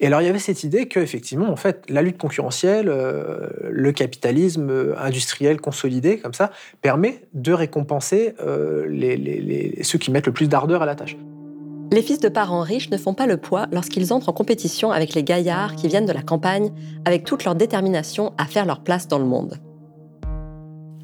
Et 0.00 0.06
alors 0.06 0.22
il 0.22 0.26
y 0.26 0.28
avait 0.28 0.38
cette 0.38 0.64
idée 0.64 0.86
que 0.86 0.98
effectivement 0.98 1.50
en 1.50 1.56
fait 1.56 1.84
la 1.88 2.02
lutte 2.02 2.18
concurrentielle, 2.18 2.88
euh, 2.88 3.48
le 3.70 3.92
capitalisme 3.92 4.70
euh, 4.70 4.98
industriel 4.98 5.60
consolidé 5.60 6.18
comme 6.18 6.34
ça 6.34 6.50
permet 6.80 7.22
de 7.34 7.52
récompenser 7.52 8.34
euh, 8.40 8.86
les, 8.88 9.82
ceux 9.82 9.98
qui 9.98 10.10
mettent 10.10 10.26
le 10.26 10.32
plus 10.32 10.48
d'ardeur 10.48 10.82
à 10.82 10.86
la 10.86 10.94
tâche. 10.94 11.16
Les 11.92 12.02
fils 12.02 12.18
de 12.20 12.28
parents 12.28 12.62
riches 12.62 12.90
ne 12.90 12.96
font 12.96 13.14
pas 13.14 13.26
le 13.26 13.36
poids 13.36 13.66
lorsqu'ils 13.70 14.12
entrent 14.12 14.28
en 14.28 14.32
compétition 14.32 14.90
avec 14.90 15.14
les 15.14 15.22
gaillards 15.22 15.76
qui 15.76 15.88
viennent 15.88 16.06
de 16.06 16.12
la 16.12 16.22
campagne 16.22 16.72
avec 17.04 17.24
toute 17.24 17.44
leur 17.44 17.54
détermination 17.54 18.32
à 18.38 18.46
faire 18.46 18.66
leur 18.66 18.80
place 18.80 19.06
dans 19.06 19.18
le 19.18 19.24
monde. 19.24 19.60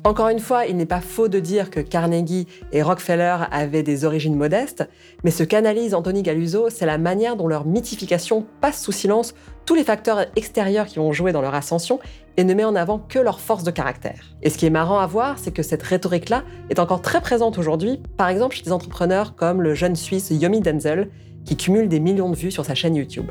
Encore 0.03 0.31
une 0.31 0.41
fois, 0.41 0.65
il 0.65 0.79
n'est 0.79 0.87
pas 0.87 1.03
faux 1.03 1.29
de 1.29 1.39
dire 1.39 1.69
que 1.69 1.81
Carnegie 1.81 2.47
et 2.73 2.81
Rockefeller 2.81 3.37
avaient 3.51 3.83
des 3.83 4.07
origines 4.07 4.35
modestes, 4.35 4.89
mais 5.25 5.31
ce 5.31 5.43
qu'analyse 5.43 5.95
Anthony 5.95 6.23
Galuso, 6.23 6.71
c'est 6.71 6.87
la 6.87 6.97
manière 6.97 7.37
dont 7.37 7.47
leur 7.47 7.67
mythification 7.67 8.47
passe 8.63 8.83
sous 8.83 8.93
silence 8.93 9.35
tous 9.71 9.77
les 9.77 9.85
facteurs 9.85 10.27
extérieurs 10.35 10.87
qui 10.87 10.99
ont 10.99 11.13
joué 11.13 11.31
dans 11.31 11.43
leur 11.43 11.55
ascension 11.55 12.01
et 12.37 12.43
ne 12.43 12.55
met 12.55 12.65
en 12.65 12.75
avant 12.75 12.99
que 12.99 13.21
leur 13.21 13.39
force 13.39 13.63
de 13.63 13.71
caractère. 13.71 14.35
Et 14.43 14.51
ce 14.51 14.59
qui 14.59 14.67
est 14.67 14.71
marrant 14.71 14.99
à 14.99 15.07
voir, 15.07 15.39
c'est 15.39 15.53
que 15.53 15.63
cette 15.63 15.85
rhétorique-là 15.85 16.43
est 16.71 16.81
encore 16.81 17.03
très 17.03 17.21
présente 17.21 17.57
aujourd'hui, 17.57 18.03
par 18.17 18.29
exemple 18.29 18.57
chez 18.57 18.65
des 18.65 18.73
entrepreneurs 18.73 19.37
comme 19.37 19.63
le 19.63 19.75
jeune 19.75 19.95
Suisse 19.95 20.31
Yomi 20.33 20.61
Denzel, 20.61 21.09
qui 21.45 21.57
cumule 21.57 21.89
des 21.89 22.01
millions 22.01 22.31
de 22.31 22.35
vues 22.35 22.51
sur 22.51 22.65
sa 22.65 22.75
chaîne 22.75 22.97
YouTube. 22.97 23.31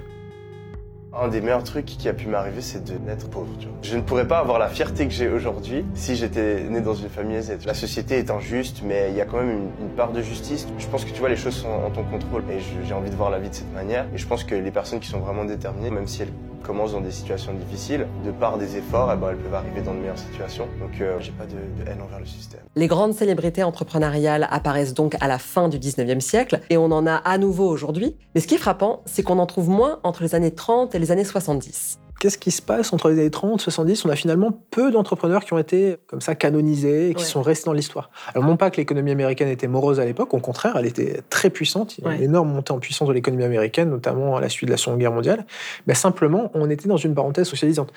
Un 1.11 1.27
des 1.27 1.41
meilleurs 1.41 1.63
trucs 1.63 1.85
qui 1.85 2.07
a 2.07 2.13
pu 2.13 2.27
m'arriver, 2.27 2.61
c'est 2.61 2.83
de 2.83 2.93
naître 2.99 3.27
pauvre. 3.29 3.49
Tu 3.59 3.65
vois. 3.65 3.75
Je 3.81 3.95
ne 3.95 4.01
pourrais 4.01 4.27
pas 4.27 4.37
avoir 4.37 4.59
la 4.59 4.69
fierté 4.69 5.07
que 5.07 5.13
j'ai 5.13 5.27
aujourd'hui 5.27 5.83
si 5.95 6.15
j'étais 6.15 6.63
né 6.65 6.81
dans 6.81 6.93
une 6.93 7.09
famille 7.09 7.37
aisée. 7.37 7.57
La 7.65 7.73
société 7.73 8.19
est 8.19 8.29
injuste, 8.29 8.81
mais 8.83 9.07
il 9.09 9.17
y 9.17 9.21
a 9.21 9.25
quand 9.25 9.37
même 9.37 9.69
une, 9.81 9.89
part 9.95 10.11
de 10.11 10.21
justice. 10.21 10.67
Je 10.77 10.85
pense 10.85 11.05
que 11.05 11.11
tu 11.11 11.19
vois, 11.19 11.29
les 11.29 11.35
choses 11.35 11.55
sont 11.55 11.67
en 11.67 11.89
ton 11.89 12.03
contrôle 12.03 12.43
et 12.51 12.59
j'ai 12.85 12.93
envie 12.93 13.09
de 13.09 13.15
voir 13.15 13.31
la 13.31 13.39
vie 13.39 13.49
de 13.49 13.55
cette 13.55 13.73
manière. 13.73 14.05
Et 14.13 14.19
je 14.19 14.27
pense 14.27 14.43
que 14.43 14.53
les 14.53 14.71
personnes 14.71 14.99
qui 14.99 15.09
sont 15.09 15.19
vraiment 15.19 15.45
déterminées, 15.45 15.89
même 15.89 16.07
si 16.07 16.21
elles 16.21 16.33
commencent 16.63 16.93
dans 16.93 17.01
des 17.01 17.11
situations 17.11 17.53
difficiles, 17.53 18.07
de 18.25 18.31
par 18.31 18.57
des 18.57 18.77
efforts, 18.77 19.11
eh 19.13 19.17
ben, 19.17 19.29
elles 19.31 19.37
peuvent 19.37 19.53
arriver 19.53 19.81
dans 19.81 19.93
de 19.93 19.99
meilleures 19.99 20.17
situations. 20.17 20.67
Donc, 20.79 20.99
euh, 21.01 21.17
j'ai 21.19 21.31
pas 21.31 21.45
de, 21.45 21.51
de 21.51 21.89
haine 21.89 22.01
envers 22.01 22.19
le 22.19 22.25
système. 22.25 22.61
Les 22.75 22.87
grandes 22.87 23.13
célébrités 23.13 23.63
entrepreneuriales 23.63 24.47
apparaissent 24.51 24.93
donc 24.93 25.15
à 25.21 25.27
la 25.27 25.39
fin 25.39 25.69
du 25.69 25.79
19e 25.79 26.19
siècle 26.19 26.61
et 26.69 26.77
on 26.77 26.91
en 26.91 27.05
a 27.07 27.15
à 27.15 27.37
nouveau 27.37 27.67
aujourd'hui. 27.67 28.15
Mais 28.35 28.41
ce 28.41 28.47
qui 28.47 28.55
est 28.55 28.59
frappant, 28.59 29.01
c'est 29.05 29.23
qu'on 29.23 29.39
en 29.39 29.45
trouve 29.45 29.69
moins 29.69 29.99
entre 30.03 30.23
les 30.23 30.35
années 30.35 30.53
30 30.53 30.95
et 30.95 30.99
les 30.99 31.11
années 31.11 31.23
70. 31.23 31.99
Qu'est-ce 32.19 32.37
qui 32.37 32.51
se 32.51 32.61
passe 32.61 32.91
entre 32.91 33.09
les 33.09 33.17
années 33.19 33.29
30 33.31 33.61
70 33.61 34.03
On 34.03 34.09
a 34.09 34.15
finalement 34.17 34.51
peu 34.71 34.91
d'entrepreneurs 34.91 35.45
qui 35.45 35.53
ont 35.53 35.57
été 35.57 35.95
comme 36.07 36.19
ça 36.19 36.35
canonisés 36.35 37.09
et 37.11 37.13
qui 37.15 37.23
Ouais. 37.23 37.29
sont 37.29 37.41
restés 37.41 37.65
dans 37.67 37.73
l'histoire. 37.73 38.09
Alors 38.35 38.45
non 38.45 38.57
pas 38.57 38.69
que 38.71 38.75
l'économie 38.77 39.11
américaine 39.11 39.47
était 39.47 39.67
morose 39.69 40.01
à 40.01 40.05
l'époque, 40.05 40.33
au 40.33 40.39
contraire, 40.39 40.75
elle 40.77 40.85
était 40.85 41.21
très 41.29 41.49
puissante. 41.49 41.97
Il 41.97 42.03
y 42.03 42.07
a 42.07 42.11
eu 42.11 42.13
une 42.15 42.19
Ouais. 42.19 42.25
énorme 42.25 42.49
montée 42.51 42.73
en 42.73 42.79
puissance 42.79 43.07
de 43.07 43.13
l'économie 43.13 43.45
américaine, 43.45 43.89
notamment 43.89 44.35
à 44.35 44.41
la 44.41 44.49
suite 44.49 44.67
de 44.67 44.71
la 44.73 44.77
Seconde 44.77 44.99
Guerre 44.99 45.13
mondiale. 45.13 45.45
Mais 45.87 45.93
simplement, 45.93 46.51
on 46.55 46.69
était 46.69 46.89
dans 46.89 46.97
une 46.97 47.15
parenthèse 47.15 47.47
socialisante. 47.47 47.93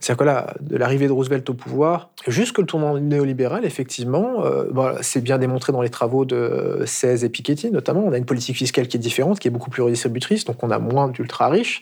C'est-à-dire 0.00 0.18
que 0.18 0.24
là, 0.24 0.54
de 0.60 0.76
l'arrivée 0.76 1.06
de 1.06 1.12
Roosevelt 1.12 1.48
au 1.48 1.54
pouvoir, 1.54 2.10
jusque 2.26 2.58
le 2.58 2.66
tournant 2.66 2.98
néolibéral, 2.98 3.64
effectivement, 3.64 4.44
euh, 4.44 4.64
bon, 4.70 4.96
c'est 5.00 5.22
bien 5.22 5.38
démontré 5.38 5.72
dans 5.72 5.80
les 5.80 5.88
travaux 5.90 6.26
de 6.26 6.82
16 6.84 7.24
et 7.24 7.30
Piketty, 7.30 7.70
notamment. 7.70 8.02
On 8.04 8.12
a 8.12 8.18
une 8.18 8.26
politique 8.26 8.56
fiscale 8.56 8.86
qui 8.86 8.98
est 8.98 9.00
différente, 9.00 9.40
qui 9.40 9.48
est 9.48 9.50
beaucoup 9.50 9.70
plus 9.70 9.80
redistributrice, 9.82 10.44
donc 10.44 10.62
on 10.62 10.70
a 10.70 10.78
moins 10.78 11.08
d'ultra 11.08 11.48
riches. 11.48 11.80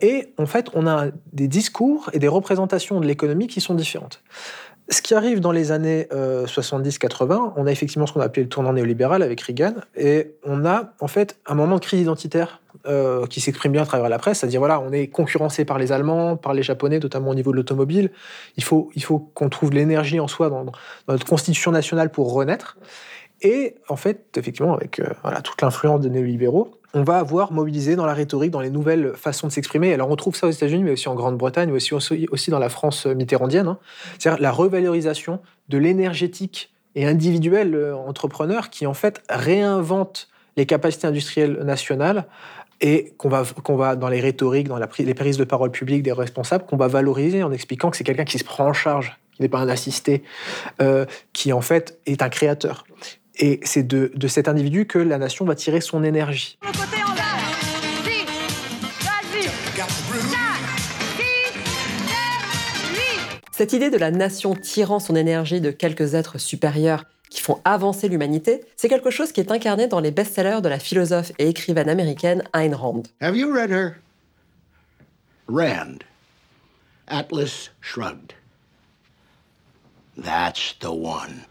Et 0.00 0.32
en 0.38 0.46
fait, 0.46 0.68
on 0.74 0.86
a 0.86 1.06
des 1.32 1.48
discours 1.48 2.10
et 2.12 2.18
des 2.18 2.28
représentations 2.28 3.00
de 3.00 3.06
l'économie 3.06 3.46
qui 3.46 3.60
sont 3.60 3.74
différentes. 3.74 4.22
Ce 4.90 5.02
qui 5.02 5.14
arrive 5.14 5.40
dans 5.40 5.52
les 5.52 5.70
années 5.70 6.08
euh, 6.12 6.46
70-80, 6.46 7.52
on 7.56 7.66
a 7.66 7.70
effectivement 7.70 8.06
ce 8.06 8.14
qu'on 8.14 8.20
a 8.20 8.24
appelé 8.24 8.44
le 8.44 8.48
tournant 8.48 8.72
néolibéral 8.72 9.22
avec 9.22 9.42
Reagan, 9.42 9.74
et 9.94 10.34
on 10.44 10.64
a 10.64 10.94
en 11.00 11.08
fait 11.08 11.38
un 11.46 11.54
moment 11.54 11.74
de 11.74 11.80
crise 11.80 12.00
identitaire 12.00 12.62
euh, 12.86 13.26
qui 13.26 13.42
s'exprime 13.42 13.72
bien 13.72 13.82
à 13.82 13.86
travers 13.86 14.08
la 14.08 14.18
presse, 14.18 14.38
c'est-à-dire 14.38 14.60
voilà, 14.60 14.80
on 14.80 14.90
est 14.90 15.08
concurrencé 15.08 15.66
par 15.66 15.78
les 15.78 15.92
Allemands, 15.92 16.38
par 16.38 16.54
les 16.54 16.62
Japonais, 16.62 17.00
notamment 17.00 17.30
au 17.30 17.34
niveau 17.34 17.50
de 17.50 17.56
l'automobile. 17.56 18.12
Il 18.56 18.64
faut, 18.64 18.90
il 18.94 19.04
faut 19.04 19.18
qu'on 19.18 19.50
trouve 19.50 19.72
l'énergie 19.72 20.20
en 20.20 20.28
soi 20.28 20.48
dans, 20.48 20.64
notre 21.06 21.26
constitution 21.26 21.70
nationale 21.70 22.10
pour 22.10 22.32
renaître. 22.32 22.78
Et 23.42 23.74
en 23.90 23.96
fait, 23.96 24.38
effectivement, 24.38 24.72
avec 24.72 25.00
euh, 25.00 25.08
voilà, 25.22 25.42
toute 25.42 25.60
l'influence 25.60 26.00
des 26.00 26.08
néolibéraux, 26.08 26.77
on 26.94 27.02
va 27.02 27.18
avoir 27.18 27.52
mobilisé 27.52 27.96
dans 27.96 28.06
la 28.06 28.14
rhétorique, 28.14 28.50
dans 28.50 28.60
les 28.60 28.70
nouvelles 28.70 29.12
façons 29.14 29.46
de 29.46 29.52
s'exprimer. 29.52 29.92
Alors 29.92 30.10
on 30.10 30.16
trouve 30.16 30.34
ça 30.34 30.46
aux 30.46 30.50
États-Unis, 30.50 30.84
mais 30.84 30.92
aussi 30.92 31.08
en 31.08 31.14
Grande-Bretagne, 31.14 31.70
mais 31.70 31.76
aussi, 31.76 31.94
aussi, 32.30 32.50
dans 32.50 32.58
la 32.58 32.68
France 32.68 33.06
mitterrandienne. 33.06 33.68
hein. 33.68 33.78
C'est-à-dire 34.18 34.40
la 34.40 34.50
revalorisation 34.50 35.40
de 35.68 35.78
l'énergétique 35.78 36.72
et 36.94 37.06
individuel 37.06 37.74
euh, 37.74 37.96
entrepreneur 37.96 38.70
qui 38.70 38.86
en 38.86 38.94
fait 38.94 39.22
réinvente 39.28 40.28
les 40.56 40.66
capacités 40.66 41.06
industrielles 41.06 41.60
nationales 41.62 42.26
et 42.80 43.12
qu'on 43.18 43.28
va, 43.28 43.42
va 43.42 43.96
dans 43.96 44.08
les 44.08 44.20
rhétoriques, 44.20 44.68
dans 44.68 44.78
la, 44.78 44.88
les 44.98 45.14
prises 45.14 45.36
de 45.36 45.44
parole 45.44 45.70
publiques 45.70 46.02
des 46.02 46.12
responsables, 46.12 46.64
qu'on 46.64 46.76
va 46.76 46.88
valoriser 46.88 47.42
en 47.42 47.52
expliquant 47.52 47.90
que 47.90 47.96
c'est 47.96 48.04
quelqu'un 48.04 48.24
qui 48.24 48.38
se 48.38 48.44
prend 48.44 48.66
en 48.66 48.72
charge, 48.72 49.18
qui 49.34 49.42
n'est 49.42 49.48
pas 49.48 49.58
un 49.58 49.68
assisté, 49.68 50.22
euh, 50.80 51.04
qui 51.32 51.52
en 51.52 51.60
fait 51.60 51.98
est 52.06 52.22
un 52.22 52.28
créateur. 52.28 52.84
Et 53.38 53.60
c'est 53.62 53.86
de, 53.86 54.10
de 54.14 54.28
cet 54.28 54.48
individu 54.48 54.86
que 54.86 54.98
la 54.98 55.18
nation 55.18 55.44
va 55.44 55.54
tirer 55.54 55.80
son 55.80 56.02
énergie. 56.02 56.58
Cette 63.58 63.72
idée 63.72 63.90
de 63.90 63.96
la 63.98 64.12
nation 64.12 64.54
tirant 64.54 65.00
son 65.00 65.16
énergie 65.16 65.60
de 65.60 65.72
quelques 65.72 66.14
êtres 66.14 66.38
supérieurs 66.38 67.04
qui 67.28 67.40
font 67.40 67.60
avancer 67.64 68.08
l'humanité, 68.08 68.60
c'est 68.76 68.88
quelque 68.88 69.10
chose 69.10 69.32
qui 69.32 69.40
est 69.40 69.50
incarné 69.50 69.88
dans 69.88 69.98
les 69.98 70.12
best-sellers 70.12 70.60
de 70.62 70.68
la 70.68 70.78
philosophe 70.78 71.32
et 71.38 71.48
écrivaine 71.48 71.88
américaine 71.88 72.44
Ayn 72.54 72.72
Rand. 72.74 73.02
Have 73.20 73.36
you 73.36 73.52
read 73.52 73.70
her? 73.70 73.96
Rand. 75.48 76.04
Atlas 77.08 77.70
Shrugged. 77.80 78.34
That's 80.16 80.74
the 80.80 80.92
one. 80.92 81.44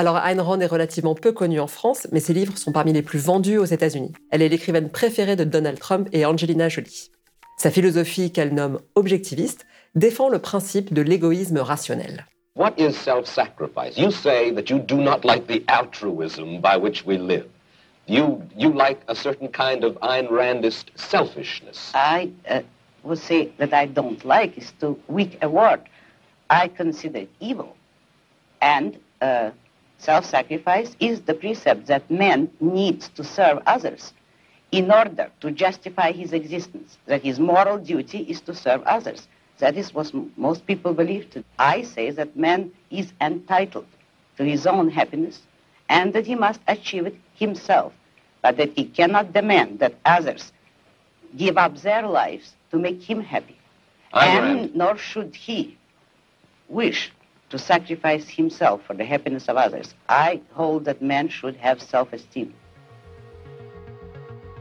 Alors 0.00 0.16
Ayn 0.16 0.40
Rand 0.40 0.58
est 0.62 0.66
relativement 0.66 1.14
peu 1.14 1.30
connue 1.30 1.60
en 1.60 1.66
France, 1.66 2.08
mais 2.10 2.20
ses 2.20 2.32
livres 2.32 2.56
sont 2.56 2.72
parmi 2.72 2.94
les 2.94 3.02
plus 3.02 3.18
vendus 3.18 3.58
aux 3.58 3.66
États-Unis. 3.66 4.14
Elle 4.30 4.40
est 4.40 4.48
l'écrivaine 4.48 4.88
préférée 4.88 5.36
de 5.36 5.44
Donald 5.44 5.78
Trump 5.78 6.08
et 6.14 6.24
Angelina 6.24 6.70
Jolie. 6.70 7.10
Sa 7.58 7.70
philosophie, 7.70 8.32
qu'elle 8.32 8.54
nomme 8.54 8.80
objectiviste, 8.94 9.66
défend 9.94 10.30
le 10.30 10.38
principe 10.38 10.94
de 10.94 11.02
l'égoïsme 11.02 11.58
rationnel. 11.58 12.24
What 12.56 12.72
is 12.78 12.94
self 12.94 13.26
sacrifice? 13.26 13.98
You 13.98 14.10
say 14.10 14.54
that 14.54 14.70
you 14.70 14.78
do 14.78 14.96
not 14.96 15.18
like 15.22 15.46
the 15.46 15.62
altruism 15.68 16.62
by 16.62 16.78
which 16.80 17.04
we 17.04 17.18
live. 17.18 17.44
You, 18.08 18.40
you 18.56 18.72
like 18.72 19.00
a 19.06 19.14
certain 19.14 19.48
kind 19.48 19.84
of 19.84 19.98
Ayn 20.00 20.30
Randist 20.30 20.86
selfishness. 20.94 21.92
I 21.94 22.30
uh, 22.48 22.60
would 23.02 23.18
say 23.18 23.50
that 23.58 23.74
I 23.74 23.84
don't 23.84 24.24
like 24.24 24.56
is 24.56 24.72
too 24.80 24.98
weak 25.08 25.36
a 25.42 25.50
word. 25.50 25.82
I 26.48 26.68
consider 26.68 27.18
it 27.18 27.28
evil. 27.38 27.76
And 28.62 28.96
uh, 29.20 29.50
self-sacrifice 30.00 30.96
is 30.98 31.20
the 31.22 31.34
precept 31.34 31.86
that 31.86 32.10
man 32.10 32.50
needs 32.60 33.08
to 33.10 33.22
serve 33.22 33.62
others 33.66 34.12
in 34.72 34.90
order 34.90 35.30
to 35.40 35.50
justify 35.50 36.12
his 36.12 36.32
existence, 36.32 36.98
that 37.06 37.22
his 37.22 37.38
moral 37.38 37.78
duty 37.78 38.20
is 38.22 38.40
to 38.42 38.54
serve 38.54 38.82
others. 38.84 39.28
That 39.58 39.76
is 39.76 39.92
what 39.92 40.12
most 40.36 40.66
people 40.66 40.94
believe. 40.94 41.30
To. 41.30 41.44
I 41.58 41.82
say 41.82 42.10
that 42.12 42.36
man 42.36 42.72
is 42.90 43.12
entitled 43.20 43.86
to 44.38 44.44
his 44.44 44.66
own 44.66 44.88
happiness 44.90 45.42
and 45.88 46.12
that 46.14 46.26
he 46.26 46.34
must 46.34 46.60
achieve 46.66 47.06
it 47.06 47.16
himself, 47.34 47.92
but 48.42 48.56
that 48.56 48.70
he 48.76 48.84
cannot 48.84 49.32
demand 49.32 49.80
that 49.80 49.94
others 50.04 50.52
give 51.36 51.58
up 51.58 51.76
their 51.78 52.06
lives 52.06 52.54
to 52.70 52.78
make 52.78 53.02
him 53.02 53.20
happy. 53.20 53.58
Ayn 54.14 54.62
and 54.62 54.74
nor 54.74 54.96
should 54.96 55.34
he 55.36 55.76
wish 56.68 57.12
to 57.50 57.58
sacrifice 57.58 58.26
himself 58.36 58.80
for 58.86 58.96
the 58.96 59.02
happiness 59.02 59.48
of 59.48 59.56
others. 59.56 59.94
I 60.08 60.40
hold 60.56 60.84
that 60.84 61.00
man 61.00 61.28
should 61.28 61.56
have 61.62 61.80
self-esteem. 61.80 62.48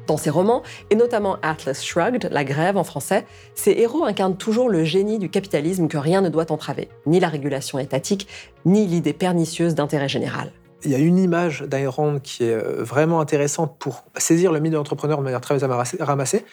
Dans 0.07 0.17
ses 0.17 0.31
romans, 0.31 0.63
et 0.89 0.95
notamment 0.95 1.37
Atlas 1.43 1.83
Shrugged, 1.83 2.29
La 2.31 2.43
Grève 2.43 2.77
en 2.77 2.83
français, 2.83 3.25
ces 3.53 3.73
héros 3.73 4.05
incarnent 4.05 4.37
toujours 4.37 4.67
le 4.67 4.83
génie 4.83 5.19
du 5.19 5.29
capitalisme 5.29 5.87
que 5.87 5.99
rien 5.99 6.21
ne 6.21 6.29
doit 6.29 6.51
entraver, 6.51 6.89
ni 7.05 7.19
la 7.19 7.27
régulation 7.27 7.77
étatique, 7.77 8.27
ni 8.65 8.87
l'idée 8.87 9.13
pernicieuse 9.13 9.75
d'intérêt 9.75 10.09
général. 10.09 10.51
Il 10.83 10.89
y 10.89 10.95
a 10.95 10.97
une 10.97 11.19
image 11.19 11.63
Rand 11.85 12.19
qui 12.19 12.45
est 12.45 12.53
euh, 12.53 12.83
vraiment 12.83 13.19
intéressante 13.19 13.75
pour 13.77 14.03
saisir 14.17 14.51
le 14.51 14.59
mythe 14.59 14.71
de 14.71 14.77
l'entrepreneur 14.77 15.19
de 15.19 15.23
manière 15.23 15.41
très 15.41 15.57
ramassée- 15.57 16.01
ramassée. 16.01 16.43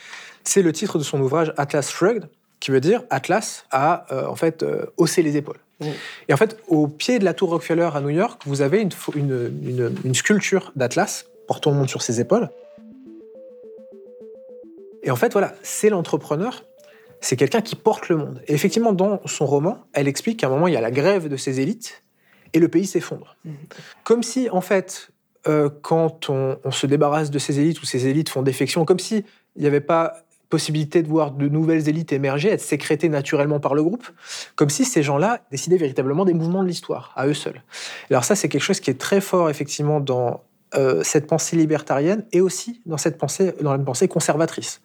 C'est 0.45 0.63
le 0.63 0.73
titre 0.73 0.99
de 0.99 1.05
son 1.05 1.19
ouvrage 1.21 1.55
Atlas 1.57 1.91
Shrugged, 1.91 2.29
qui 2.61 2.73
veut 2.73 2.81
dire 2.81 3.05
Atlas 3.09 3.65
a 3.71 4.05
euh, 4.13 4.27
en 4.27 4.35
fait 4.35 4.63
euh, 4.63 4.87
haussé 4.99 5.23
les 5.23 5.37
épaules. 5.39 5.61
Et 6.29 6.33
en 6.33 6.37
fait, 6.37 6.57
au 6.69 6.89
pied 6.89 7.19
de 7.19 7.25
la 7.25 7.35
tour 7.35 7.51
Rockefeller 7.51 7.91
à 7.95 8.01
New 8.01 8.09
York, 8.11 8.43
vous 8.47 8.63
avez 8.63 8.81
une, 8.81 8.91
pho- 8.91 9.13
une- 9.15 9.53
une- 9.63 9.95
une 10.05 10.15
sculpture 10.15 10.73
d'Atlas 10.77 11.27
portant 11.47 11.71
le 11.71 11.77
monde 11.77 11.89
sur 11.89 12.03
ses 12.03 12.21
épaules. 12.21 12.49
Et 15.03 15.11
en 15.11 15.17
fait, 15.17 15.33
voilà, 15.33 15.55
c'est 15.63 15.89
l'entrepreneur, 15.91 16.65
c'est 17.21 17.37
quelqu'un 17.37 17.61
qui 17.61 17.77
porte 17.77 18.09
le 18.09 18.17
monde. 18.17 18.43
Et 18.49 18.55
effectivement, 18.55 18.93
dans 18.93 19.21
son 19.27 19.47
roman, 19.47 19.85
elle 19.93 20.09
explique 20.09 20.41
qu'à 20.41 20.49
un 20.49 20.51
moment, 20.51 20.67
il 20.67 20.75
y 20.75 20.77
a 20.77 20.81
la 20.81 20.91
grève 20.91 21.29
de 21.29 21.37
ces 21.37 21.61
élites 21.61 22.03
et 22.53 22.59
le 22.59 22.69
pays 22.69 22.87
s'effondre. 22.87 23.37
Comme 24.05 24.23
si, 24.23 24.51
en 24.51 24.61
fait, 24.61 25.11
euh, 25.47 25.71
quand 25.83 26.29
on, 26.29 26.59
on 26.65 26.71
se 26.73 26.87
débarrasse 26.87 27.31
de 27.31 27.39
ces 27.39 27.61
élites 27.61 27.81
ou 27.83 27.87
ces 27.87 28.07
élites 28.09 28.29
font 28.29 28.43
défection, 28.43 28.85
comme 28.85 28.99
si 28.99 29.25
il 29.55 29.63
n'y 29.63 29.69
avait 29.69 29.81
pas 29.81 30.15
possibilité 30.49 31.03
de 31.03 31.09
voir 31.09 31.33
de 31.33 31.49
nouvelles 31.49 31.89
élites 31.89 32.13
émerger, 32.13 32.51
être 32.51 32.61
sécrétées 32.61 33.09
naturellement 33.09 33.61
par 33.61 33.75
le 33.75 33.83
groupe, 33.83 34.07
comme 34.55 34.71
si 34.71 34.85
ces 34.85 35.03
gens-là 35.03 35.41
décidaient 35.51 35.77
véritablement 35.77 36.25
des 36.25 36.35
mouvements 36.35 36.63
de 36.63 36.69
l'histoire, 36.69 37.13
à 37.17 37.27
eux 37.27 37.35
seuls. 37.35 37.63
Alors 38.11 38.25
ça, 38.25 38.35
c'est 38.35 38.49
quelque 38.49 38.63
chose 38.63 38.81
qui 38.81 38.91
est 38.91 39.01
très 39.01 39.21
fort, 39.21 39.51
effectivement, 39.51 40.01
dans 40.01 40.43
euh, 40.75 41.03
cette 41.05 41.29
pensée 41.29 41.55
libertarienne 41.57 42.25
et 42.33 42.41
aussi 42.41 42.83
dans 42.87 42.99
cette 42.99 43.19
pensée, 43.19 43.55
dans 43.61 43.73
la 43.73 43.79
pensée 43.79 44.09
conservatrice. 44.09 44.81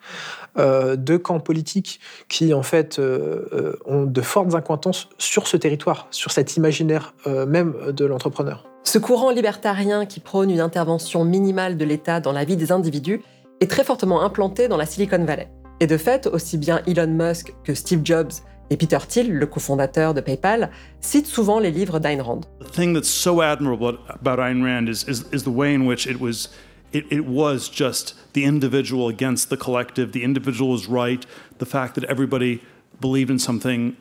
Euh, 0.59 0.95
deux 0.95 1.17
camps 1.17 1.39
politiques 1.39 1.99
qui, 2.29 2.53
en 2.53 2.61
fait, 2.61 2.99
euh, 2.99 3.75
ont 3.85 4.03
de 4.03 4.21
fortes 4.21 4.53
incointances 4.53 5.09
sur 5.17 5.47
ce 5.47 5.57
territoire, 5.57 6.07
sur 6.11 6.31
cet 6.31 6.55
imaginaire 6.55 7.13
même 7.25 7.75
de 7.91 8.05
l'entrepreneur. 8.05 8.67
Ce 8.83 8.99
courant 8.99 9.31
libertarien 9.31 10.05
qui 10.05 10.19
prône 10.19 10.49
une 10.49 10.59
intervention 10.59 11.25
minimale 11.25 11.77
de 11.77 11.85
l'État 11.85 12.19
dans 12.19 12.31
la 12.31 12.45
vie 12.45 12.57
des 12.57 12.71
individus 12.71 13.21
est 13.61 13.67
très 13.69 13.83
fortement 13.83 14.21
implanté 14.23 14.67
dans 14.67 14.77
la 14.77 14.85
Silicon 14.85 15.23
Valley. 15.23 15.47
Et 15.79 15.87
de 15.87 15.97
fait, 15.97 16.27
aussi 16.27 16.57
bien 16.57 16.81
Elon 16.87 17.07
Musk 17.07 17.53
que 17.63 17.73
Steve 17.73 18.01
Jobs 18.03 18.31
et 18.69 18.77
Peter 18.77 18.97
Thiel, 19.07 19.31
le 19.31 19.45
cofondateur 19.45 20.13
de 20.13 20.21
PayPal, 20.21 20.71
citent 20.99 21.27
souvent 21.27 21.59
les 21.59 21.71
livres 21.71 21.99
d'Ayn 21.99 22.21
Rand. 22.21 22.41
The 22.59 22.71
thing 22.71 22.93
that's 22.93 23.09
so 23.09 23.41
admirable 23.41 23.97
about 24.09 24.39
Ayn 24.39 24.63
Rand 24.63 24.89
is, 24.89 25.03
is, 25.07 25.25
is 25.31 25.43
the 25.43 25.49
way 25.49 25.73
in 25.73 25.85
which 25.85 26.07
it 26.07 26.19
was 26.19 26.49
it, 26.93 27.05
it 27.09 27.25
was 27.25 27.69
just 27.69 28.15
the 28.33 28.43
individual 28.43 29.07
against 29.07 29.49
the 29.49 29.55
collective. 29.57 30.11
The 30.11 30.23
individual 30.23 30.71
was 30.71 30.87
right. 30.87 31.25
The 31.59 31.65
fact 31.65 31.95
that 31.95 32.03
everybody 32.05 32.61
believed 32.99 33.29
in 33.29 33.39
something 33.39 33.95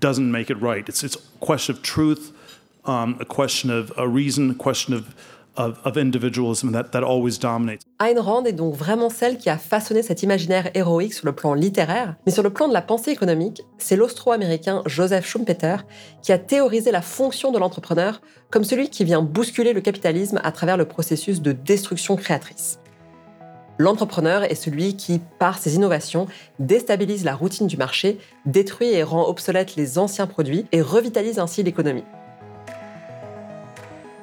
doesn't 0.00 0.30
make 0.30 0.50
it 0.50 0.60
right. 0.60 0.88
It's, 0.88 1.04
it's 1.04 1.14
a 1.14 1.38
question 1.38 1.76
of 1.76 1.82
truth, 1.82 2.32
um, 2.84 3.16
a 3.20 3.24
question 3.24 3.70
of 3.70 3.92
a 3.96 4.08
reason, 4.08 4.50
a 4.50 4.54
question 4.54 4.92
of 4.92 5.14
Ayn 8.00 8.18
Rand 8.18 8.44
est 8.44 8.52
donc 8.52 8.74
vraiment 8.74 9.08
celle 9.08 9.38
qui 9.38 9.48
a 9.48 9.56
façonné 9.56 10.02
cet 10.02 10.24
imaginaire 10.24 10.70
héroïque 10.74 11.14
sur 11.14 11.26
le 11.26 11.32
plan 11.32 11.54
littéraire, 11.54 12.16
mais 12.26 12.32
sur 12.32 12.42
le 12.42 12.50
plan 12.50 12.66
de 12.66 12.72
la 12.72 12.82
pensée 12.82 13.12
économique, 13.12 13.62
c'est 13.78 13.94
l'austro-américain 13.94 14.82
Joseph 14.86 15.24
Schumpeter 15.24 15.76
qui 16.22 16.32
a 16.32 16.38
théorisé 16.38 16.90
la 16.90 17.02
fonction 17.02 17.52
de 17.52 17.58
l'entrepreneur 17.60 18.20
comme 18.50 18.64
celui 18.64 18.90
qui 18.90 19.04
vient 19.04 19.22
bousculer 19.22 19.72
le 19.72 19.80
capitalisme 19.80 20.40
à 20.42 20.50
travers 20.50 20.76
le 20.76 20.86
processus 20.86 21.40
de 21.40 21.52
destruction 21.52 22.16
créatrice. 22.16 22.80
L'entrepreneur 23.78 24.42
est 24.44 24.56
celui 24.56 24.96
qui, 24.96 25.20
par 25.38 25.58
ses 25.58 25.76
innovations, 25.76 26.26
déstabilise 26.58 27.24
la 27.24 27.34
routine 27.36 27.68
du 27.68 27.76
marché, 27.76 28.18
détruit 28.44 28.90
et 28.90 29.04
rend 29.04 29.28
obsolètes 29.28 29.76
les 29.76 29.98
anciens 29.98 30.26
produits 30.26 30.66
et 30.72 30.80
revitalise 30.80 31.38
ainsi 31.38 31.62
l'économie. 31.62 32.04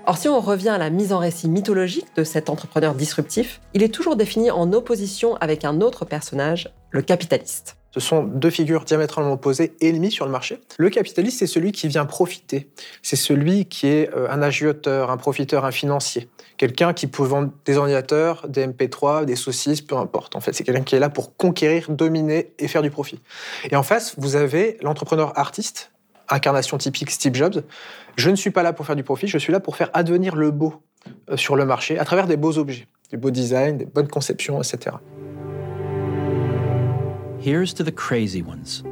Or, 0.08 0.18
si 0.18 0.28
on 0.28 0.40
revient 0.40 0.70
à 0.70 0.78
la 0.80 0.90
mise 0.90 1.14
en 1.14 1.20
récit 1.20 1.48
mythologique 1.48 2.08
de 2.16 2.24
cet 2.24 2.50
entrepreneur 2.50 2.96
disruptif, 2.96 3.62
il 3.74 3.84
est 3.84 3.94
toujours 3.94 4.16
défini 4.16 4.50
en 4.50 4.74
opposition 4.74 5.36
avec 5.36 5.64
un 5.64 5.80
autre 5.80 6.06
personnage, 6.06 6.74
le 6.90 7.04
capitaliste. 7.04 7.78
Ce 7.94 8.00
sont 8.00 8.24
deux 8.24 8.50
figures 8.50 8.86
diamétralement 8.86 9.34
opposées, 9.34 9.74
ennemies 9.82 10.12
sur 10.12 10.26
le 10.26 10.32
marché. 10.32 10.60
Le 10.78 10.90
capitaliste, 10.90 11.40
c'est 11.40 11.48
celui 11.48 11.72
qui 11.74 11.88
vient 11.90 12.06
profiter. 12.06 12.70
C'est 13.04 13.18
celui 13.18 13.66
qui 13.66 13.88
est 13.88 14.10
euh, 14.16 14.30
un 14.30 14.42
agioteur, 14.42 15.12
un 15.12 15.18
profiteur, 15.18 15.66
un 15.66 15.72
financier. 15.72 16.30
Quelqu'un 16.58 16.94
qui 16.94 17.08
peut 17.08 17.24
vendre 17.24 17.52
des 17.66 17.78
ordinateurs, 17.78 18.48
des 18.48 18.66
MP3, 18.66 19.26
des 19.26 19.36
saucisses, 19.36 19.82
peu 19.82 19.98
importe. 19.98 20.38
En 20.38 20.40
fait, 20.40 20.54
c'est 20.54 20.64
quelqu'un 20.64 20.84
qui 20.84 20.96
est 20.96 21.00
là 21.00 21.10
pour 21.10 21.36
conquérir, 21.36 21.92
dominer 21.92 22.54
et 22.60 22.70
faire 22.70 22.82
du 22.82 22.90
profit. 22.90 23.20
Et 23.70 23.76
en 23.76 23.84
face, 23.84 24.16
vous 24.18 24.38
avez 24.38 24.78
l'entrepreneur 24.82 25.38
artiste, 25.38 25.92
incarnation 26.32 26.78
typique 26.78 27.12
Steve 27.12 27.36
Jobs. 27.36 27.64
Je 28.18 28.30
ne 28.30 28.36
suis 28.36 28.52
pas 28.52 28.64
là 28.64 28.74
pour 28.74 28.86
faire 28.86 28.96
du 28.96 29.04
profit, 29.04 29.28
je 29.28 29.38
suis 29.38 29.52
là 29.52 29.60
pour 29.60 29.76
faire 29.76 29.90
advenir 29.94 30.36
le 30.36 30.52
beau 30.52 30.76
euh, 31.30 31.38
sur 31.38 31.56
le 31.56 31.66
marché 31.66 32.00
à 32.00 32.06
travers 32.06 32.28
des 32.28 32.38
beaux 32.38 32.58
objets, 32.58 32.88
du 33.10 33.18
beau 33.18 33.32
design, 33.32 33.78
des 33.78 33.86
bonnes 33.86 34.08
conceptions, 34.08 34.62
etc. 34.62 34.98
Here's 37.40 37.74
to 37.74 37.84
the 37.84 37.92
crazy 37.92 38.42
ones, 38.42 38.84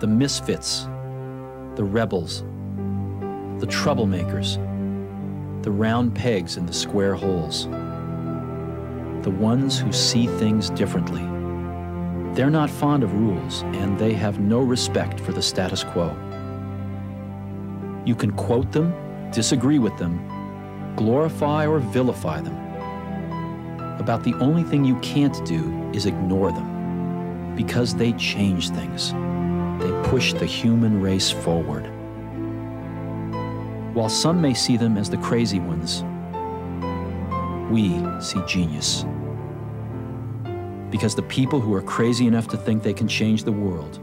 the 0.00 0.06
misfits, 0.06 0.86
the 1.76 1.84
rebels, 1.84 2.42
the 3.58 3.66
troublemakers, 3.66 4.58
the 5.62 5.70
round 5.70 6.14
pegs 6.14 6.56
in 6.56 6.64
the 6.64 6.72
square 6.72 7.14
holes, 7.14 7.68
the 9.22 9.30
ones 9.30 9.78
who 9.78 9.92
see 9.92 10.26
things 10.38 10.70
differently. 10.70 11.37
They're 12.38 12.50
not 12.50 12.70
fond 12.70 13.02
of 13.02 13.12
rules, 13.14 13.62
and 13.62 13.98
they 13.98 14.12
have 14.12 14.38
no 14.38 14.60
respect 14.60 15.18
for 15.18 15.32
the 15.32 15.42
status 15.42 15.82
quo. 15.82 16.16
You 18.04 18.14
can 18.14 18.30
quote 18.30 18.70
them, 18.70 18.94
disagree 19.32 19.80
with 19.80 19.98
them, 19.98 20.94
glorify 20.94 21.66
or 21.66 21.80
vilify 21.80 22.40
them. 22.40 22.56
About 23.98 24.22
the 24.22 24.34
only 24.34 24.62
thing 24.62 24.84
you 24.84 24.94
can't 25.00 25.44
do 25.44 25.90
is 25.92 26.06
ignore 26.06 26.52
them, 26.52 27.56
because 27.56 27.96
they 27.96 28.12
change 28.12 28.70
things. 28.70 29.10
They 29.82 30.08
push 30.08 30.32
the 30.32 30.46
human 30.46 31.02
race 31.02 31.32
forward. 31.32 31.90
While 33.96 34.10
some 34.10 34.40
may 34.40 34.54
see 34.54 34.76
them 34.76 34.96
as 34.96 35.10
the 35.10 35.16
crazy 35.16 35.58
ones, 35.58 36.04
we 37.68 37.98
see 38.20 38.40
genius 38.46 39.04
because 40.90 41.14
the 41.14 41.22
people 41.22 41.60
who 41.60 41.74
are 41.74 41.82
crazy 41.82 42.26
enough 42.26 42.48
to 42.48 42.56
think 42.56 42.82
they 42.82 42.94
can 42.94 43.08
change 43.08 43.44
the 43.44 43.52
world 43.52 43.98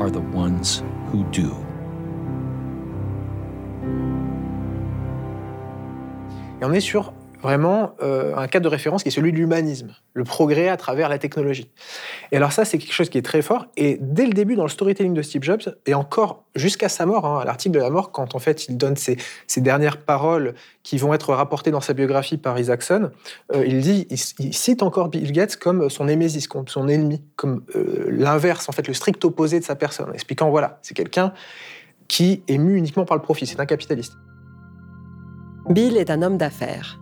are 0.00 0.10
the 0.10 0.20
ones 0.20 0.82
who 1.10 1.24
do. 1.30 1.54
Et 6.60 6.64
on 6.64 6.72
est 6.72 6.80
sur 6.80 7.12
vraiment 7.42 7.94
euh, 8.02 8.36
un 8.36 8.46
cadre 8.46 8.64
de 8.64 8.68
référence 8.68 9.02
qui 9.02 9.08
est 9.08 9.12
celui 9.12 9.32
de 9.32 9.36
l'humanisme, 9.36 9.94
le 10.14 10.24
progrès 10.24 10.68
à 10.68 10.76
travers 10.76 11.08
la 11.08 11.18
technologie. 11.18 11.70
Et 12.32 12.36
alors 12.36 12.52
ça, 12.52 12.64
c'est 12.64 12.78
quelque 12.78 12.92
chose 12.92 13.08
qui 13.08 13.18
est 13.18 13.22
très 13.22 13.42
fort. 13.42 13.66
Et 13.76 13.98
dès 14.00 14.26
le 14.26 14.32
début, 14.32 14.56
dans 14.56 14.64
le 14.64 14.68
storytelling 14.68 15.14
de 15.14 15.22
Steve 15.22 15.42
Jobs, 15.42 15.62
et 15.86 15.94
encore 15.94 16.44
jusqu'à 16.54 16.88
sa 16.88 17.06
mort, 17.06 17.26
hein, 17.26 17.40
à 17.40 17.44
l'article 17.44 17.74
de 17.74 17.80
la 17.80 17.90
mort, 17.90 18.12
quand 18.12 18.34
en 18.34 18.38
fait 18.38 18.68
il 18.68 18.76
donne 18.76 18.96
ses, 18.96 19.16
dernières 19.56 19.98
paroles 19.98 20.54
qui 20.82 20.96
vont 20.96 21.12
être 21.12 21.34
rapportées 21.34 21.70
dans 21.70 21.80
sa 21.80 21.92
biographie 21.92 22.38
par 22.38 22.58
Isaacson, 22.58 23.10
euh, 23.54 23.64
il 23.66 23.80
dit, 23.80 24.06
il, 24.10 24.54
cite 24.54 24.82
encore 24.82 25.08
Bill 25.08 25.32
Gates 25.32 25.56
comme 25.56 25.90
son 25.90 26.04
némésis, 26.04 26.46
comme 26.46 26.68
son 26.68 26.88
ennemi, 26.88 27.22
comme 27.36 27.62
euh, 27.76 28.08
l'inverse, 28.10 28.68
en 28.68 28.72
fait, 28.72 28.86
le 28.88 28.94
strict 28.94 29.24
opposé 29.24 29.60
de 29.60 29.64
sa 29.64 29.76
personne, 29.76 30.10
expliquant 30.14 30.50
voilà, 30.50 30.78
c'est 30.82 30.94
quelqu'un 30.94 31.32
qui 32.08 32.42
est 32.48 32.58
mu 32.58 32.76
uniquement 32.76 33.04
par 33.04 33.16
le 33.16 33.22
profit, 33.22 33.46
c'est 33.46 33.60
un 33.60 33.66
capitaliste. 33.66 34.14
Bill 35.68 35.96
est 35.96 36.10
un 36.10 36.22
homme 36.22 36.38
d'affaires 36.38 36.98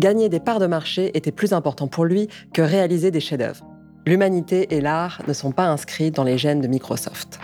gagner 0.00 0.28
des 0.28 0.40
parts 0.40 0.58
de 0.58 0.66
marché 0.66 1.16
était 1.16 1.30
plus 1.30 1.52
important 1.52 1.86
pour 1.86 2.04
lui 2.04 2.28
que 2.52 2.62
réaliser 2.62 3.12
des 3.12 3.20
chefs-d'œuvre. 3.20 3.64
L'humanité 4.06 4.74
et 4.74 4.80
l'art 4.80 5.22
ne 5.28 5.32
sont 5.32 5.52
pas 5.52 5.66
inscrits 5.66 6.10
dans 6.10 6.24
les 6.24 6.38
gènes 6.38 6.60
de 6.60 6.66
Microsoft. 6.66 7.38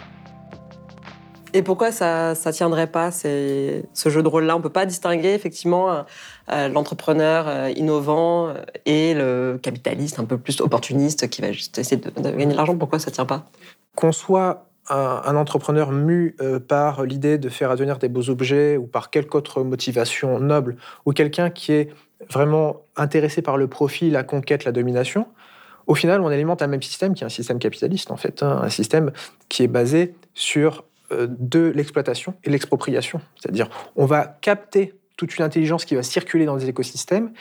Et 1.52 1.62
pourquoi 1.62 1.92
ça 1.92 2.32
ne 2.32 2.52
tiendrait 2.52 2.86
pas 2.86 3.10
ce 3.12 3.82
jeu 3.94 4.22
de 4.22 4.28
rôle-là? 4.28 4.56
On 4.56 4.58
ne 4.58 4.62
peut 4.62 4.68
pas 4.68 4.86
distinguer 4.86 5.32
effectivement 5.34 5.90
euh, 5.90 6.02
euh, 6.50 6.68
l'entrepreneur 6.68 7.46
euh, 7.46 7.70
innovant 7.76 8.52
et 8.84 9.14
le 9.14 9.58
capitaliste 9.62 10.18
un 10.18 10.24
peu 10.24 10.38
plus 10.38 10.60
opportuniste 10.60 11.28
qui 11.30 11.42
va 11.42 11.52
juste 11.52 11.78
essayer 11.78 11.98
de, 11.98 12.10
gagner 12.10 12.46
de 12.46 12.56
l'argent. 12.56 12.76
Pourquoi 12.76 12.98
ça 12.98 13.10
ne 13.10 13.14
tient 13.14 13.26
pas? 13.26 13.44
Qu'on 13.94 14.12
soit 14.12 14.66
un, 14.88 15.36
entrepreneur 15.36 15.92
mu 15.92 16.36
par 16.68 17.04
l'idée 17.04 17.38
de 17.38 17.48
faire 17.48 17.70
advenir 17.70 17.98
des 17.98 18.08
beaux 18.08 18.30
objets 18.30 18.76
ou 18.76 18.86
par 18.86 19.10
quelque 19.10 19.34
autre 19.36 19.62
motivation 19.62 20.38
noble, 20.38 20.76
ou 21.04 21.12
quelqu'un 21.12 21.50
qui 21.50 21.72
est 21.72 21.90
vraiment 22.30 22.82
intéressé 22.96 23.42
par 23.42 23.56
le 23.56 23.68
profit, 23.68 24.10
la 24.10 24.22
conquête, 24.22 24.64
la 24.64 24.72
domination, 24.72 25.26
au 25.86 25.94
final, 25.94 26.20
on 26.20 26.28
alimente 26.28 26.62
un 26.62 26.66
même 26.66 26.82
système 26.82 27.14
qui 27.14 27.22
est 27.22 27.26
un 27.26 27.30
système 27.30 27.58
capitaliste, 27.58 28.10
en 28.10 28.16
fait, 28.16 28.42
hein, 28.42 28.60
un 28.62 28.70
système 28.70 29.12
qui 29.48 29.62
est 29.62 29.68
basé 29.68 30.14
sur 30.34 30.84
euh, 31.12 31.28
de 31.30 31.72
l'exploitation 31.74 32.34
et 32.44 32.50
l'expropriation. 32.50 33.20
C'est-à-dire, 33.36 33.68
on 33.94 34.04
va 34.04 34.26
capter 34.40 34.94
toute 35.16 35.38
une 35.38 35.44
intelligence 35.44 35.84
qui 35.84 35.94
va 35.94 36.02
circuler 36.02 36.44
dans 36.44 36.56
des 36.56 36.68
écosystèmes, 36.68 37.32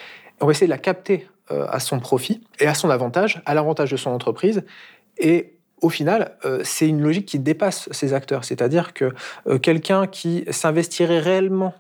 on 0.42 0.46
va 0.46 0.52
essayer 0.52 0.68
de 0.68 0.72
la 0.72 0.78
capter 0.78 1.28
euh, 1.52 1.66
à 1.70 1.80
son 1.80 2.00
profit 2.00 2.44
et 2.60 2.68
à 2.68 2.74
son 2.74 2.90
avantage, 2.90 3.42
à 3.46 3.54
l'avantage 3.54 3.92
de 3.92 3.98
son 3.98 4.12
entreprise. 4.12 4.64
Et 5.18 5.55
au 5.82 5.90
final, 5.90 6.38
euh, 6.46 6.62
c'est 6.64 6.88
une 6.88 7.02
logique 7.02 7.26
qui 7.26 7.40
dépasse 7.40 7.90
ces 7.92 8.14
acteurs. 8.14 8.44
C'est-à-dire 8.46 8.94
que 8.94 9.14
quelqu'un 9.62 10.08
qui 10.08 10.46
s'investirait 10.50 11.20
réellement 11.20 11.74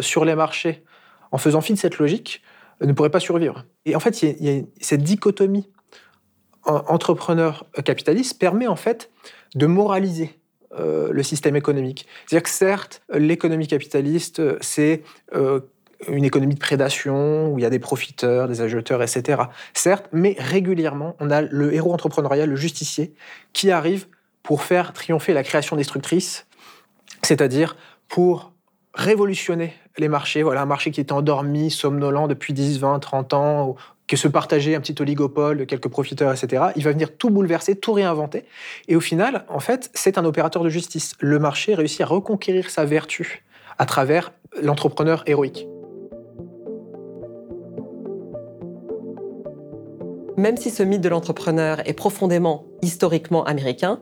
sur 0.00 0.24
les 0.24 0.34
marchés 0.34 0.82
en 1.30 1.38
faisant 1.38 1.60
fi 1.60 1.74
de 1.74 1.78
cette 1.78 1.98
logique, 1.98 2.42
euh, 2.82 2.86
ne 2.86 2.92
pourrait 2.92 3.10
pas 3.10 3.20
survivre. 3.20 3.64
Et 3.84 3.96
en 3.96 4.00
fait, 4.00 4.22
il 4.22 4.44
y, 4.44 4.58
a, 4.58 4.62
cette 4.80 5.02
dichotomie 5.02 5.68
entrepreneur-capitaliste 6.64 8.38
permet 8.38 8.66
en 8.66 8.76
fait 8.76 9.10
de 9.54 9.64
moraliser 9.66 10.38
euh, 10.78 11.08
le 11.12 11.22
système 11.22 11.56
économique. 11.56 12.06
C'est-à-dire 12.26 12.42
que 12.42 12.50
certes, 12.50 13.02
l'économie 13.10 13.66
capitaliste, 13.66 14.42
c'est 14.60 15.02
euh, 15.34 15.60
une 16.06 16.24
économie 16.24 16.54
de 16.54 16.60
prédation 16.60 17.48
où 17.52 17.58
il 17.58 17.62
y 17.62 17.64
a 17.64 17.70
des 17.70 17.78
profiteurs, 17.78 18.46
des 18.48 18.60
agiteurs, 18.60 19.02
etc. 19.02 19.42
Certes, 19.74 20.06
mais 20.12 20.36
régulièrement, 20.38 21.16
on 21.18 21.30
a 21.30 21.42
le 21.42 21.74
héros 21.74 21.92
entrepreneurial, 21.92 22.48
le 22.48 22.56
justicier, 22.56 23.14
qui 23.52 23.70
arrive 23.70 24.06
pour 24.42 24.62
faire 24.62 24.92
triompher 24.92 25.32
la 25.32 25.42
création 25.42 25.76
destructrice, 25.76 26.46
c'est-à-dire 27.22 27.76
pour 28.08 28.52
révolutionner 28.94 29.74
les 29.98 30.08
marchés. 30.08 30.42
Voilà, 30.42 30.62
un 30.62 30.66
marché 30.66 30.90
qui 30.90 31.00
était 31.00 31.12
endormi, 31.12 31.70
somnolent 31.70 32.28
depuis 32.28 32.52
10, 32.52 32.78
20, 32.78 32.98
30 33.00 33.34
ans, 33.34 33.76
que 34.06 34.16
se 34.16 34.26
partageait 34.26 34.74
un 34.74 34.80
petit 34.80 34.94
oligopole 35.00 35.66
quelques 35.66 35.88
profiteurs, 35.88 36.32
etc. 36.32 36.68
Il 36.76 36.84
va 36.84 36.92
venir 36.92 37.16
tout 37.16 37.30
bouleverser, 37.30 37.76
tout 37.76 37.92
réinventer. 37.92 38.44
Et 38.88 38.96
au 38.96 39.00
final, 39.00 39.44
en 39.48 39.60
fait, 39.60 39.90
c'est 39.94 40.16
un 40.16 40.24
opérateur 40.24 40.64
de 40.64 40.70
justice. 40.70 41.14
Le 41.20 41.38
marché 41.38 41.74
réussit 41.74 42.00
à 42.00 42.06
reconquérir 42.06 42.70
sa 42.70 42.84
vertu 42.84 43.44
à 43.76 43.84
travers 43.84 44.32
l'entrepreneur 44.62 45.22
héroïque. 45.26 45.68
Même 50.38 50.56
si 50.56 50.70
ce 50.70 50.84
mythe 50.84 51.00
de 51.00 51.08
l'entrepreneur 51.08 51.80
est 51.84 51.94
profondément 51.94 52.64
historiquement 52.80 53.42
américain, 53.42 54.00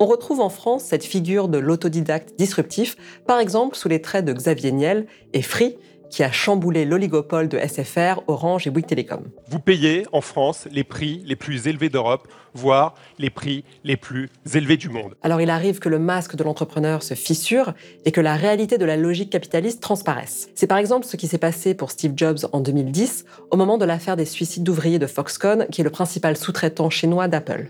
on 0.00 0.06
retrouve 0.06 0.40
en 0.40 0.48
France 0.48 0.82
cette 0.82 1.04
figure 1.04 1.48
de 1.48 1.58
l'autodidacte 1.58 2.36
disruptif, 2.36 2.96
par 3.24 3.38
exemple 3.38 3.76
sous 3.76 3.88
les 3.88 4.02
traits 4.02 4.24
de 4.24 4.32
Xavier 4.32 4.72
Niel 4.72 5.06
et 5.32 5.42
Free, 5.42 5.78
qui 6.10 6.22
a 6.22 6.32
chamboulé 6.32 6.84
l'oligopole 6.84 7.48
de 7.48 7.58
SFR, 7.58 8.20
Orange 8.26 8.66
et 8.66 8.70
Bouygues 8.70 8.86
Télécom. 8.86 9.24
Vous 9.48 9.58
payez 9.58 10.06
en 10.12 10.20
France 10.20 10.68
les 10.70 10.84
prix 10.84 11.22
les 11.26 11.36
plus 11.36 11.66
élevés 11.66 11.88
d'Europe, 11.88 12.28
voire 12.54 12.94
les 13.18 13.30
prix 13.30 13.64
les 13.84 13.96
plus 13.96 14.30
élevés 14.54 14.76
du 14.76 14.88
monde. 14.88 15.14
Alors 15.22 15.40
il 15.40 15.50
arrive 15.50 15.78
que 15.78 15.88
le 15.88 15.98
masque 15.98 16.36
de 16.36 16.44
l'entrepreneur 16.44 17.02
se 17.02 17.14
fissure 17.14 17.74
et 18.04 18.12
que 18.12 18.20
la 18.20 18.36
réalité 18.36 18.78
de 18.78 18.84
la 18.84 18.96
logique 18.96 19.30
capitaliste 19.30 19.82
transparaisse. 19.82 20.48
C'est 20.54 20.66
par 20.66 20.78
exemple 20.78 21.06
ce 21.06 21.16
qui 21.16 21.28
s'est 21.28 21.38
passé 21.38 21.74
pour 21.74 21.90
Steve 21.90 22.12
Jobs 22.16 22.38
en 22.52 22.60
2010, 22.60 23.24
au 23.50 23.56
moment 23.56 23.78
de 23.78 23.84
l'affaire 23.84 24.16
des 24.16 24.24
suicides 24.24 24.64
d'ouvriers 24.64 24.98
de 24.98 25.06
Foxconn, 25.06 25.66
qui 25.70 25.80
est 25.80 25.84
le 25.84 25.90
principal 25.90 26.36
sous-traitant 26.36 26.90
chinois 26.90 27.28
d'Apple. 27.28 27.68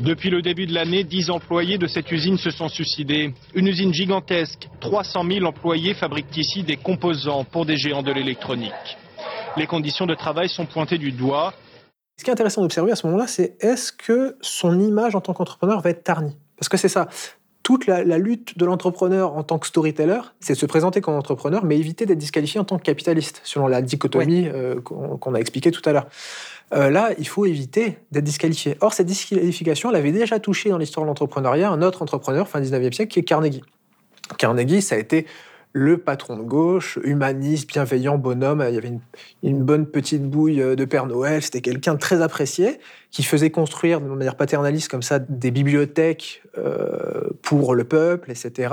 Depuis 0.00 0.28
le 0.28 0.42
début 0.42 0.66
de 0.66 0.74
l'année, 0.74 1.04
10 1.04 1.30
employés 1.30 1.78
de 1.78 1.86
cette 1.86 2.10
usine 2.10 2.36
se 2.36 2.50
sont 2.50 2.68
suicidés. 2.68 3.32
Une 3.54 3.68
usine 3.68 3.94
gigantesque. 3.94 4.68
300 4.80 5.24
000 5.24 5.44
employés 5.46 5.94
fabriquent 5.94 6.36
ici 6.36 6.64
des 6.64 6.76
composants 6.76 7.44
pour 7.44 7.64
des 7.64 7.76
géants 7.76 8.02
de 8.02 8.10
l'électronique. 8.10 8.72
Les 9.56 9.68
conditions 9.68 10.06
de 10.06 10.14
travail 10.14 10.48
sont 10.48 10.66
pointées 10.66 10.98
du 10.98 11.12
doigt. 11.12 11.54
Ce 12.18 12.24
qui 12.24 12.30
est 12.30 12.32
intéressant 12.32 12.60
d'observer 12.62 12.90
à 12.90 12.96
ce 12.96 13.06
moment-là, 13.06 13.28
c'est 13.28 13.56
est-ce 13.60 13.92
que 13.92 14.36
son 14.40 14.80
image 14.80 15.14
en 15.14 15.20
tant 15.20 15.32
qu'entrepreneur 15.32 15.80
va 15.80 15.90
être 15.90 16.02
ternie 16.02 16.36
Parce 16.56 16.68
que 16.68 16.76
c'est 16.76 16.88
ça. 16.88 17.08
Toute 17.62 17.86
la, 17.86 18.02
lutte 18.18 18.58
de 18.58 18.66
l'entrepreneur 18.66 19.34
en 19.34 19.42
tant 19.42 19.58
que 19.58 19.66
storyteller, 19.66 20.20
c'est 20.38 20.52
de 20.52 20.58
se 20.58 20.66
présenter 20.66 21.00
comme 21.00 21.14
entrepreneur, 21.14 21.64
mais 21.64 21.78
éviter 21.78 22.04
d'être 22.04 22.18
disqualifié 22.18 22.60
en 22.60 22.64
tant 22.64 22.76
que 22.76 22.82
capitaliste, 22.82 23.40
selon 23.42 23.68
la 23.68 23.80
dichotomie 23.80 24.48
euh, 24.48 24.80
qu'on 24.82 25.34
a 25.34 25.38
expliquée 25.38 25.70
tout 25.70 25.80
à 25.86 25.92
l'heure. 25.92 26.06
Euh, 26.72 26.90
là, 26.90 27.10
il 27.18 27.28
faut 27.28 27.44
éviter 27.44 27.98
d'être 28.10 28.24
disqualifié. 28.24 28.76
Or, 28.80 28.94
cette 28.94 29.06
disqualification, 29.06 29.90
elle 29.90 29.96
avait 29.96 30.12
déjà 30.12 30.40
touché 30.40 30.70
dans 30.70 30.78
l'histoire 30.78 31.04
de 31.04 31.08
l'entrepreneuriat 31.08 31.70
un 31.70 31.82
autre 31.82 32.02
entrepreneur, 32.02 32.48
fin 32.48 32.60
19e 32.60 32.92
siècle, 32.92 33.12
qui 33.12 33.20
est 33.20 33.24
Carnegie. 33.24 33.62
Carnegie, 34.38 34.80
ça 34.80 34.94
a 34.94 34.98
été 34.98 35.26
le 35.76 35.98
patron 35.98 36.36
de 36.36 36.42
gauche, 36.42 37.00
humaniste, 37.02 37.68
bienveillant, 37.68 38.16
bonhomme. 38.16 38.64
Il 38.68 38.74
y 38.74 38.78
avait 38.78 38.92
une, 39.42 39.64
bonne 39.64 39.86
petite 39.86 40.22
bouille 40.22 40.58
de 40.58 40.84
Père 40.84 41.06
Noël. 41.06 41.42
C'était 41.42 41.60
quelqu'un 41.60 41.96
très 41.96 42.22
apprécié 42.22 42.78
qui 43.10 43.24
faisait 43.24 43.50
construire 43.50 44.00
de 44.00 44.06
manière 44.06 44.36
paternaliste 44.36 44.88
comme 44.88 45.02
ça 45.02 45.18
des 45.18 45.50
bibliothèques 45.50 46.42
euh, 46.56 47.28
pour 47.42 47.74
le 47.74 47.82
peuple, 47.82 48.30
etc. 48.30 48.72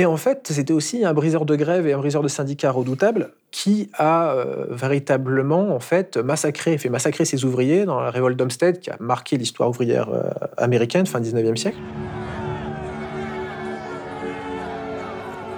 Et 0.00 0.06
en 0.06 0.16
fait, 0.16 0.48
c'était 0.50 0.72
aussi 0.72 1.04
un 1.04 1.12
briseur 1.12 1.44
de 1.44 1.54
grève 1.56 1.86
et 1.86 1.92
un 1.92 1.98
briseur 1.98 2.22
de 2.22 2.28
syndicats 2.28 2.70
redoutable 2.70 3.34
qui 3.50 3.90
a 3.92 4.32
euh, 4.32 4.64
véritablement 4.70 5.74
en 5.74 5.78
fait 5.78 6.16
massacré, 6.16 6.78
fait 6.78 6.88
massacrer 6.88 7.26
ses 7.26 7.44
ouvriers 7.44 7.84
dans 7.84 8.00
la 8.00 8.10
révolte 8.10 8.38
d'Olmsted 8.38 8.80
qui 8.80 8.88
a 8.88 8.96
marqué 8.98 9.36
l'histoire 9.36 9.68
ouvrière 9.68 10.08
euh, 10.08 10.30
américaine 10.56 11.04
fin 11.04 11.20
19e 11.20 11.56
siècle. 11.56 11.76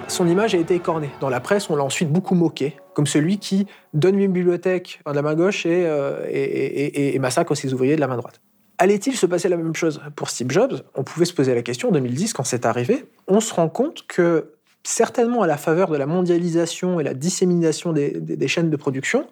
Son 0.09 0.27
image 0.27 0.53
a 0.55 0.57
été 0.57 0.75
écornée. 0.75 1.11
Dans 1.21 1.29
la 1.29 1.39
presse, 1.39 1.69
on 1.69 1.77
l'a 1.77 1.85
ensuite 1.85 2.11
beaucoup 2.11 2.35
moqué, 2.35 2.75
comme 2.95 3.07
celui 3.07 3.37
qui 3.37 3.65
donne 3.93 4.19
une 4.19 4.29
bibliothèque 4.29 4.99
de 5.07 5.13
la 5.13 5.21
main 5.21 5.35
gauche 5.35 5.63
euh, 5.65 6.27
et 6.29 7.17
massacre 7.17 7.55
ses 7.55 7.73
ouvriers 7.73 7.95
de 7.95 8.01
la 8.01 8.07
main 8.07 8.17
droite. 8.17 8.41
Allait-il 8.83 9.15
se 9.15 9.25
passer 9.25 9.47
la 9.47 9.55
même 9.55 9.73
chose 9.73 10.01
pour 10.13 10.29
Steve 10.29 10.51
Jobs? 10.51 10.81
On 10.93 11.05
pouvait 11.05 11.23
se 11.23 11.33
poser 11.33 11.55
la 11.55 11.61
question 11.61 11.87
en 11.87 11.91
2010 11.93 12.33
quand 12.33 12.43
c'est 12.43 12.65
arrivé. 12.65 13.05
On 13.29 13.39
se 13.39 13.53
rend 13.53 13.69
compte 13.69 14.05
que 14.07 14.55
certainement 14.83 15.41
à 15.41 15.47
la 15.47 15.55
faveur 15.55 15.89
de 15.89 15.95
la 15.95 16.05
mondialisation 16.05 16.99
et 16.99 17.03
la 17.05 17.13
dissémination 17.13 17.93
des, 17.93 18.47
chaînes 18.49 18.69
de 18.69 18.75
production, 18.75 19.25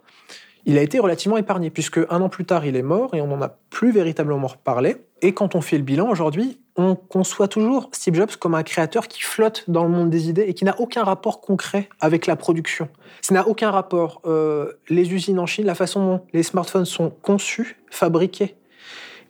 il 0.65 0.77
a 0.77 0.81
été 0.81 0.99
relativement 0.99 1.35
épargné, 1.35 1.69
puisque 1.69 1.99
un 2.09 2.21
an 2.21 2.29
plus 2.29 2.45
tard, 2.45 2.65
il 2.65 2.77
est 2.77 2.81
mort 2.81 3.13
et 3.13 3.19
on 3.19 3.27
n'en 3.27 3.41
a 3.41 3.49
plus 3.69 3.91
véritablement 3.91 4.47
reparlé. 4.47 4.95
Et 5.21 5.33
quand 5.33 5.53
on 5.53 5.59
fait 5.59 5.77
le 5.77 5.83
bilan 5.83 6.09
aujourd'hui, 6.09 6.61
on 6.77 6.95
conçoit 6.95 7.49
toujours 7.49 7.89
Steve 7.91 8.15
Jobs 8.15 8.37
comme 8.39 8.55
un 8.55 8.63
créateur 8.63 9.09
qui 9.09 9.21
flotte 9.21 9.65
dans 9.67 9.83
le 9.83 9.89
monde 9.89 10.09
des 10.09 10.29
idées 10.29 10.45
et 10.47 10.53
qui 10.53 10.63
n'a 10.63 10.79
aucun 10.79 11.03
rapport 11.03 11.41
concret 11.41 11.89
avec 11.99 12.25
la 12.25 12.37
production. 12.37 12.87
Ça 13.21 13.33
n'a 13.33 13.45
aucun 13.45 13.69
rapport. 13.69 14.21
Euh, 14.23 14.71
les 14.87 15.13
usines 15.13 15.39
en 15.39 15.45
Chine, 15.45 15.65
la 15.65 15.75
façon 15.75 16.05
dont 16.05 16.21
les 16.31 16.43
smartphones 16.43 16.85
sont 16.85 17.09
conçus, 17.21 17.75
fabriqués, 17.89 18.55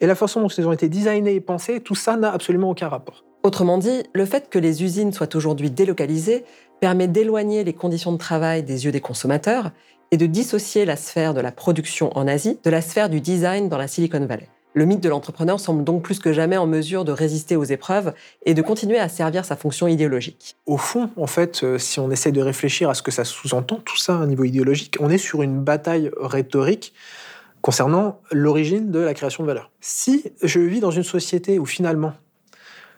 et 0.01 0.07
la 0.07 0.15
façon 0.15 0.41
dont 0.41 0.47
ils 0.47 0.67
ont 0.67 0.73
été 0.73 0.89
designés 0.89 1.35
et 1.35 1.39
pensés, 1.39 1.79
tout 1.79 1.95
ça 1.95 2.17
n'a 2.17 2.33
absolument 2.33 2.71
aucun 2.71 2.89
rapport. 2.89 3.23
Autrement 3.43 3.77
dit, 3.77 4.03
le 4.13 4.25
fait 4.25 4.49
que 4.49 4.59
les 4.59 4.83
usines 4.83 5.13
soient 5.13 5.35
aujourd'hui 5.35 5.69
délocalisées 5.69 6.43
permet 6.79 7.07
d'éloigner 7.07 7.63
les 7.63 7.73
conditions 7.73 8.11
de 8.11 8.17
travail 8.17 8.63
des 8.63 8.85
yeux 8.85 8.91
des 8.91 8.99
consommateurs 8.99 9.71
et 10.11 10.17
de 10.17 10.25
dissocier 10.25 10.83
la 10.83 10.95
sphère 10.95 11.33
de 11.33 11.39
la 11.39 11.51
production 11.51 12.15
en 12.17 12.27
Asie 12.27 12.59
de 12.63 12.69
la 12.69 12.81
sphère 12.81 13.09
du 13.09 13.21
design 13.21 13.69
dans 13.69 13.77
la 13.77 13.87
Silicon 13.87 14.25
Valley. 14.25 14.49
Le 14.73 14.85
mythe 14.85 15.01
de 15.01 15.09
l'entrepreneur 15.09 15.59
semble 15.59 15.83
donc 15.83 16.01
plus 16.01 16.19
que 16.19 16.31
jamais 16.31 16.55
en 16.55 16.65
mesure 16.65 17.03
de 17.03 17.11
résister 17.11 17.57
aux 17.57 17.65
épreuves 17.65 18.13
et 18.45 18.53
de 18.53 18.61
continuer 18.61 18.99
à 18.99 19.09
servir 19.09 19.43
sa 19.43 19.57
fonction 19.57 19.87
idéologique. 19.87 20.55
Au 20.65 20.77
fond, 20.77 21.09
en 21.17 21.27
fait, 21.27 21.63
euh, 21.63 21.77
si 21.77 21.99
on 21.99 22.09
essaie 22.09 22.31
de 22.31 22.41
réfléchir 22.41 22.89
à 22.89 22.93
ce 22.93 23.01
que 23.01 23.11
ça 23.11 23.25
sous-entend, 23.25 23.81
tout 23.83 23.97
ça 23.97 24.13
à 24.13 24.17
un 24.17 24.27
niveau 24.27 24.45
idéologique, 24.45 24.95
on 25.01 25.09
est 25.09 25.17
sur 25.17 25.41
une 25.41 25.59
bataille 25.61 26.09
rhétorique 26.17 26.93
concernant 27.61 28.21
l'origine 28.31 28.91
de 28.91 28.99
la 28.99 29.13
création 29.13 29.43
de 29.43 29.47
valeur. 29.47 29.71
Si 29.79 30.31
je 30.41 30.59
vis 30.59 30.79
dans 30.79 30.91
une 30.91 31.03
société 31.03 31.59
où 31.59 31.65
finalement, 31.65 32.13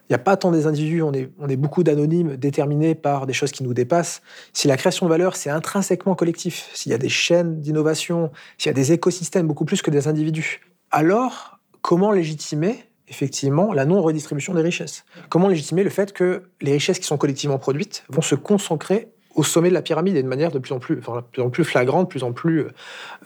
il 0.09 0.11
n'y 0.11 0.15
a 0.15 0.19
pas 0.19 0.35
tant 0.35 0.51
des 0.51 0.67
individus, 0.67 1.01
on 1.01 1.13
est, 1.13 1.55
beaucoup 1.55 1.83
d'anonymes 1.83 2.35
déterminés 2.35 2.93
par 2.93 3.25
des 3.25 3.33
choses 3.33 3.51
qui 3.51 3.63
nous 3.63 3.73
dépassent, 3.73 4.21
si 4.51 4.67
la 4.67 4.75
création 4.75 5.05
de 5.05 5.09
valeur, 5.09 5.35
c'est 5.35 5.49
intrinsèquement 5.49 6.15
collectif, 6.15 6.69
s'il 6.73 6.91
y 6.91 6.95
a 6.95 6.97
des 6.97 7.09
chaînes 7.09 7.61
d'innovation, 7.61 8.31
s'il 8.57 8.69
y 8.69 8.71
a 8.71 8.73
des 8.73 8.91
écosystèmes 8.91 9.47
beaucoup 9.47 9.65
plus 9.65 9.81
que 9.81 9.91
des 9.91 10.07
individus, 10.07 10.61
alors 10.91 11.59
comment 11.81 12.11
légitimer 12.11 12.83
effectivement 13.07 13.73
la 13.73 13.85
non-redistribution 13.85 14.53
des 14.53 14.61
richesses? 14.61 15.05
Comment 15.29 15.47
légitimer 15.47 15.83
le 15.83 15.89
fait 15.89 16.11
que 16.11 16.43
les 16.61 16.73
richesses 16.73 16.99
qui 16.99 17.05
sont 17.05 17.17
collectivement 17.17 17.57
produites 17.57 18.03
vont 18.09 18.21
se 18.21 18.35
concentrer 18.35 19.09
au 19.35 19.43
sommet 19.43 19.69
de 19.69 19.73
la 19.73 19.81
pyramide 19.81 20.15
et 20.15 20.23
de 20.23 20.27
manière 20.27 20.51
de 20.51 20.59
plus 20.59 20.73
en 20.73 20.79
plus, 20.79 20.99
enfin, 20.99 21.17
de 21.17 21.25
plus, 21.31 21.41
en 21.41 21.49
plus 21.49 21.63
flagrante, 21.63 22.07
de 22.07 22.09
plus 22.09 22.23
en 22.23 22.33
plus 22.33 22.67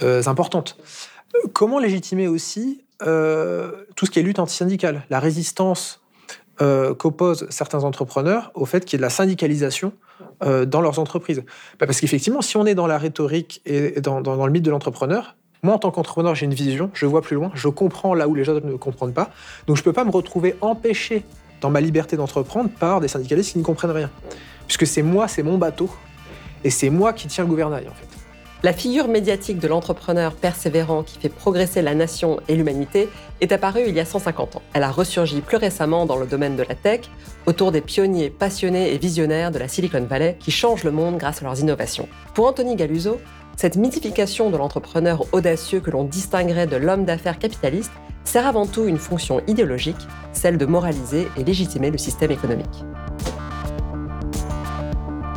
euh, 0.04 0.21
importante? 0.26 0.78
Comment 1.54 1.80
légitimer 1.80 2.28
aussi 2.28 2.84
euh, 3.04 3.72
tout 3.96 4.06
ce 4.06 4.12
qui 4.12 4.20
est 4.20 4.24
lutte 4.24 4.40
antisyndicale, 4.40 5.04
la 5.10 5.20
résistance 5.20 6.02
euh, 6.62 6.96
qu'opposent 6.96 7.48
certains 7.50 7.84
entrepreneurs 7.84 8.52
au 8.56 8.66
fait 8.66 8.86
qu'il 8.86 8.94
y 8.94 8.96
ait 8.96 9.00
de 9.00 9.04
la 9.04 9.10
syndicalisation 9.10 9.94
euh, 10.44 10.66
dans 10.66 10.82
leurs 10.82 11.00
entreprises? 11.00 11.44
Bah, 11.80 11.86
Parce 11.86 12.00
qu'effectivement, 12.00 12.42
si 12.42 12.58
on 12.58 12.66
est 12.66 12.76
dans 12.76 12.88
la 12.88 12.98
rhétorique 12.98 13.62
et 13.66 14.02
dans, 14.02 14.20
le 14.22 14.52
mythe 14.52 14.63
de 14.63 14.72
l'entrepreneur, 14.72 15.36
moi, 15.63 15.76
en 15.76 15.80
tant 15.80 15.92
qu'entrepreneur, 15.92 16.36
j'ai 16.36 16.46
une 16.46 16.54
vision, 16.54 16.90
je 16.94 17.06
vois 17.06 17.22
plus 17.22 17.36
loin, 17.36 17.52
je 17.54 17.68
comprends 17.68 18.13
là 18.13 18.28
où 18.28 18.36
les 18.36 18.44
gens 18.44 18.54
ne 18.54 18.76
comprennent 18.76 19.13
pas. 19.13 19.32
Donc, 19.66 19.76
je 19.76 19.82
ne 19.82 19.86
peux 19.86 19.94
pas 19.94 20.06
me 20.06 20.12
retrouver 20.12 20.56
empêché 20.62 21.24
dans 21.62 21.70
ma 21.70 21.82
liberté 21.82 22.16
d'entreprendre 22.16 22.70
par 22.70 23.00
des 23.00 23.08
syndicalistes 23.08 23.54
qui 23.54 23.60
ne 23.60 23.63
comprennent 23.63 23.92
rien. 23.92 24.12
Puisque 24.68 24.86
c'est 24.86 25.02
moi, 25.02 25.28
c'est 25.28 25.44
mon 25.44 25.58
bateau, 25.58 25.90
et 26.63 26.70
c'est 26.70 26.90
moi 26.90 27.13
qui 27.13 27.28
tiens 27.28 27.44
le 27.44 27.50
gouvernail, 27.50 27.88
en 27.90 27.94
fait. 27.94 28.16
La 28.63 28.74
figure 28.74 29.08
médiatique 29.08 29.60
de 29.60 29.67
l'entrepreneur 29.67 30.34
persévérant 30.34 31.04
qui 31.04 31.20
fait 31.20 31.30
progresser 31.30 31.84
la 31.84 31.93
nation 31.93 32.39
et 32.48 32.56
l'humanité 32.56 33.08
est 33.39 33.52
apparue 33.52 33.84
il 33.88 33.93
y 33.93 34.00
a 34.00 34.06
150 34.06 34.56
ans. 34.56 34.63
Elle 34.74 34.82
a 34.82 34.89
ressurgi 34.89 35.41
plus 35.41 35.58
récemment 35.58 36.08
dans 36.08 36.15
le 36.15 36.26
domaine 36.26 36.56
de 36.56 36.63
la 36.63 36.74
tech, 36.74 37.02
autour 37.46 37.72
des 37.72 37.82
pionniers 37.82 38.32
passionnés 38.32 38.91
et 38.96 38.98
visionnaires 38.98 39.52
de 39.52 39.60
la 39.60 39.67
Silicon 39.67 40.04
Valley 40.10 40.38
qui 40.39 40.50
changent 40.50 40.86
le 40.86 40.91
monde 40.91 41.17
grâce 41.17 41.43
à 41.43 41.46
leurs 41.46 41.60
innovations. 41.60 42.10
Pour 42.34 42.48
Anthony 42.48 42.76
Galuso, 42.76 43.22
cette 43.56 43.76
mythification 43.76 44.50
de 44.50 44.58
l'entrepreneur 44.58 45.26
audacieux 45.34 45.80
que 45.80 45.91
l'on 45.91 46.04
distinguerait 46.04 46.67
de 46.67 46.78
l'homme 46.78 47.06
d'affaires 47.06 47.38
capitaliste 47.38 47.91
sert 48.24 48.48
avant 48.48 48.65
tout 48.65 48.86
une 48.86 48.98
fonction 48.98 49.39
idéologique, 49.46 50.08
celle 50.34 50.58
de 50.58 50.65
moraliser 50.65 51.28
et 51.38 51.43
légitimer 51.43 51.91
le 51.91 52.00
système 52.00 52.32
économique. 52.32 52.84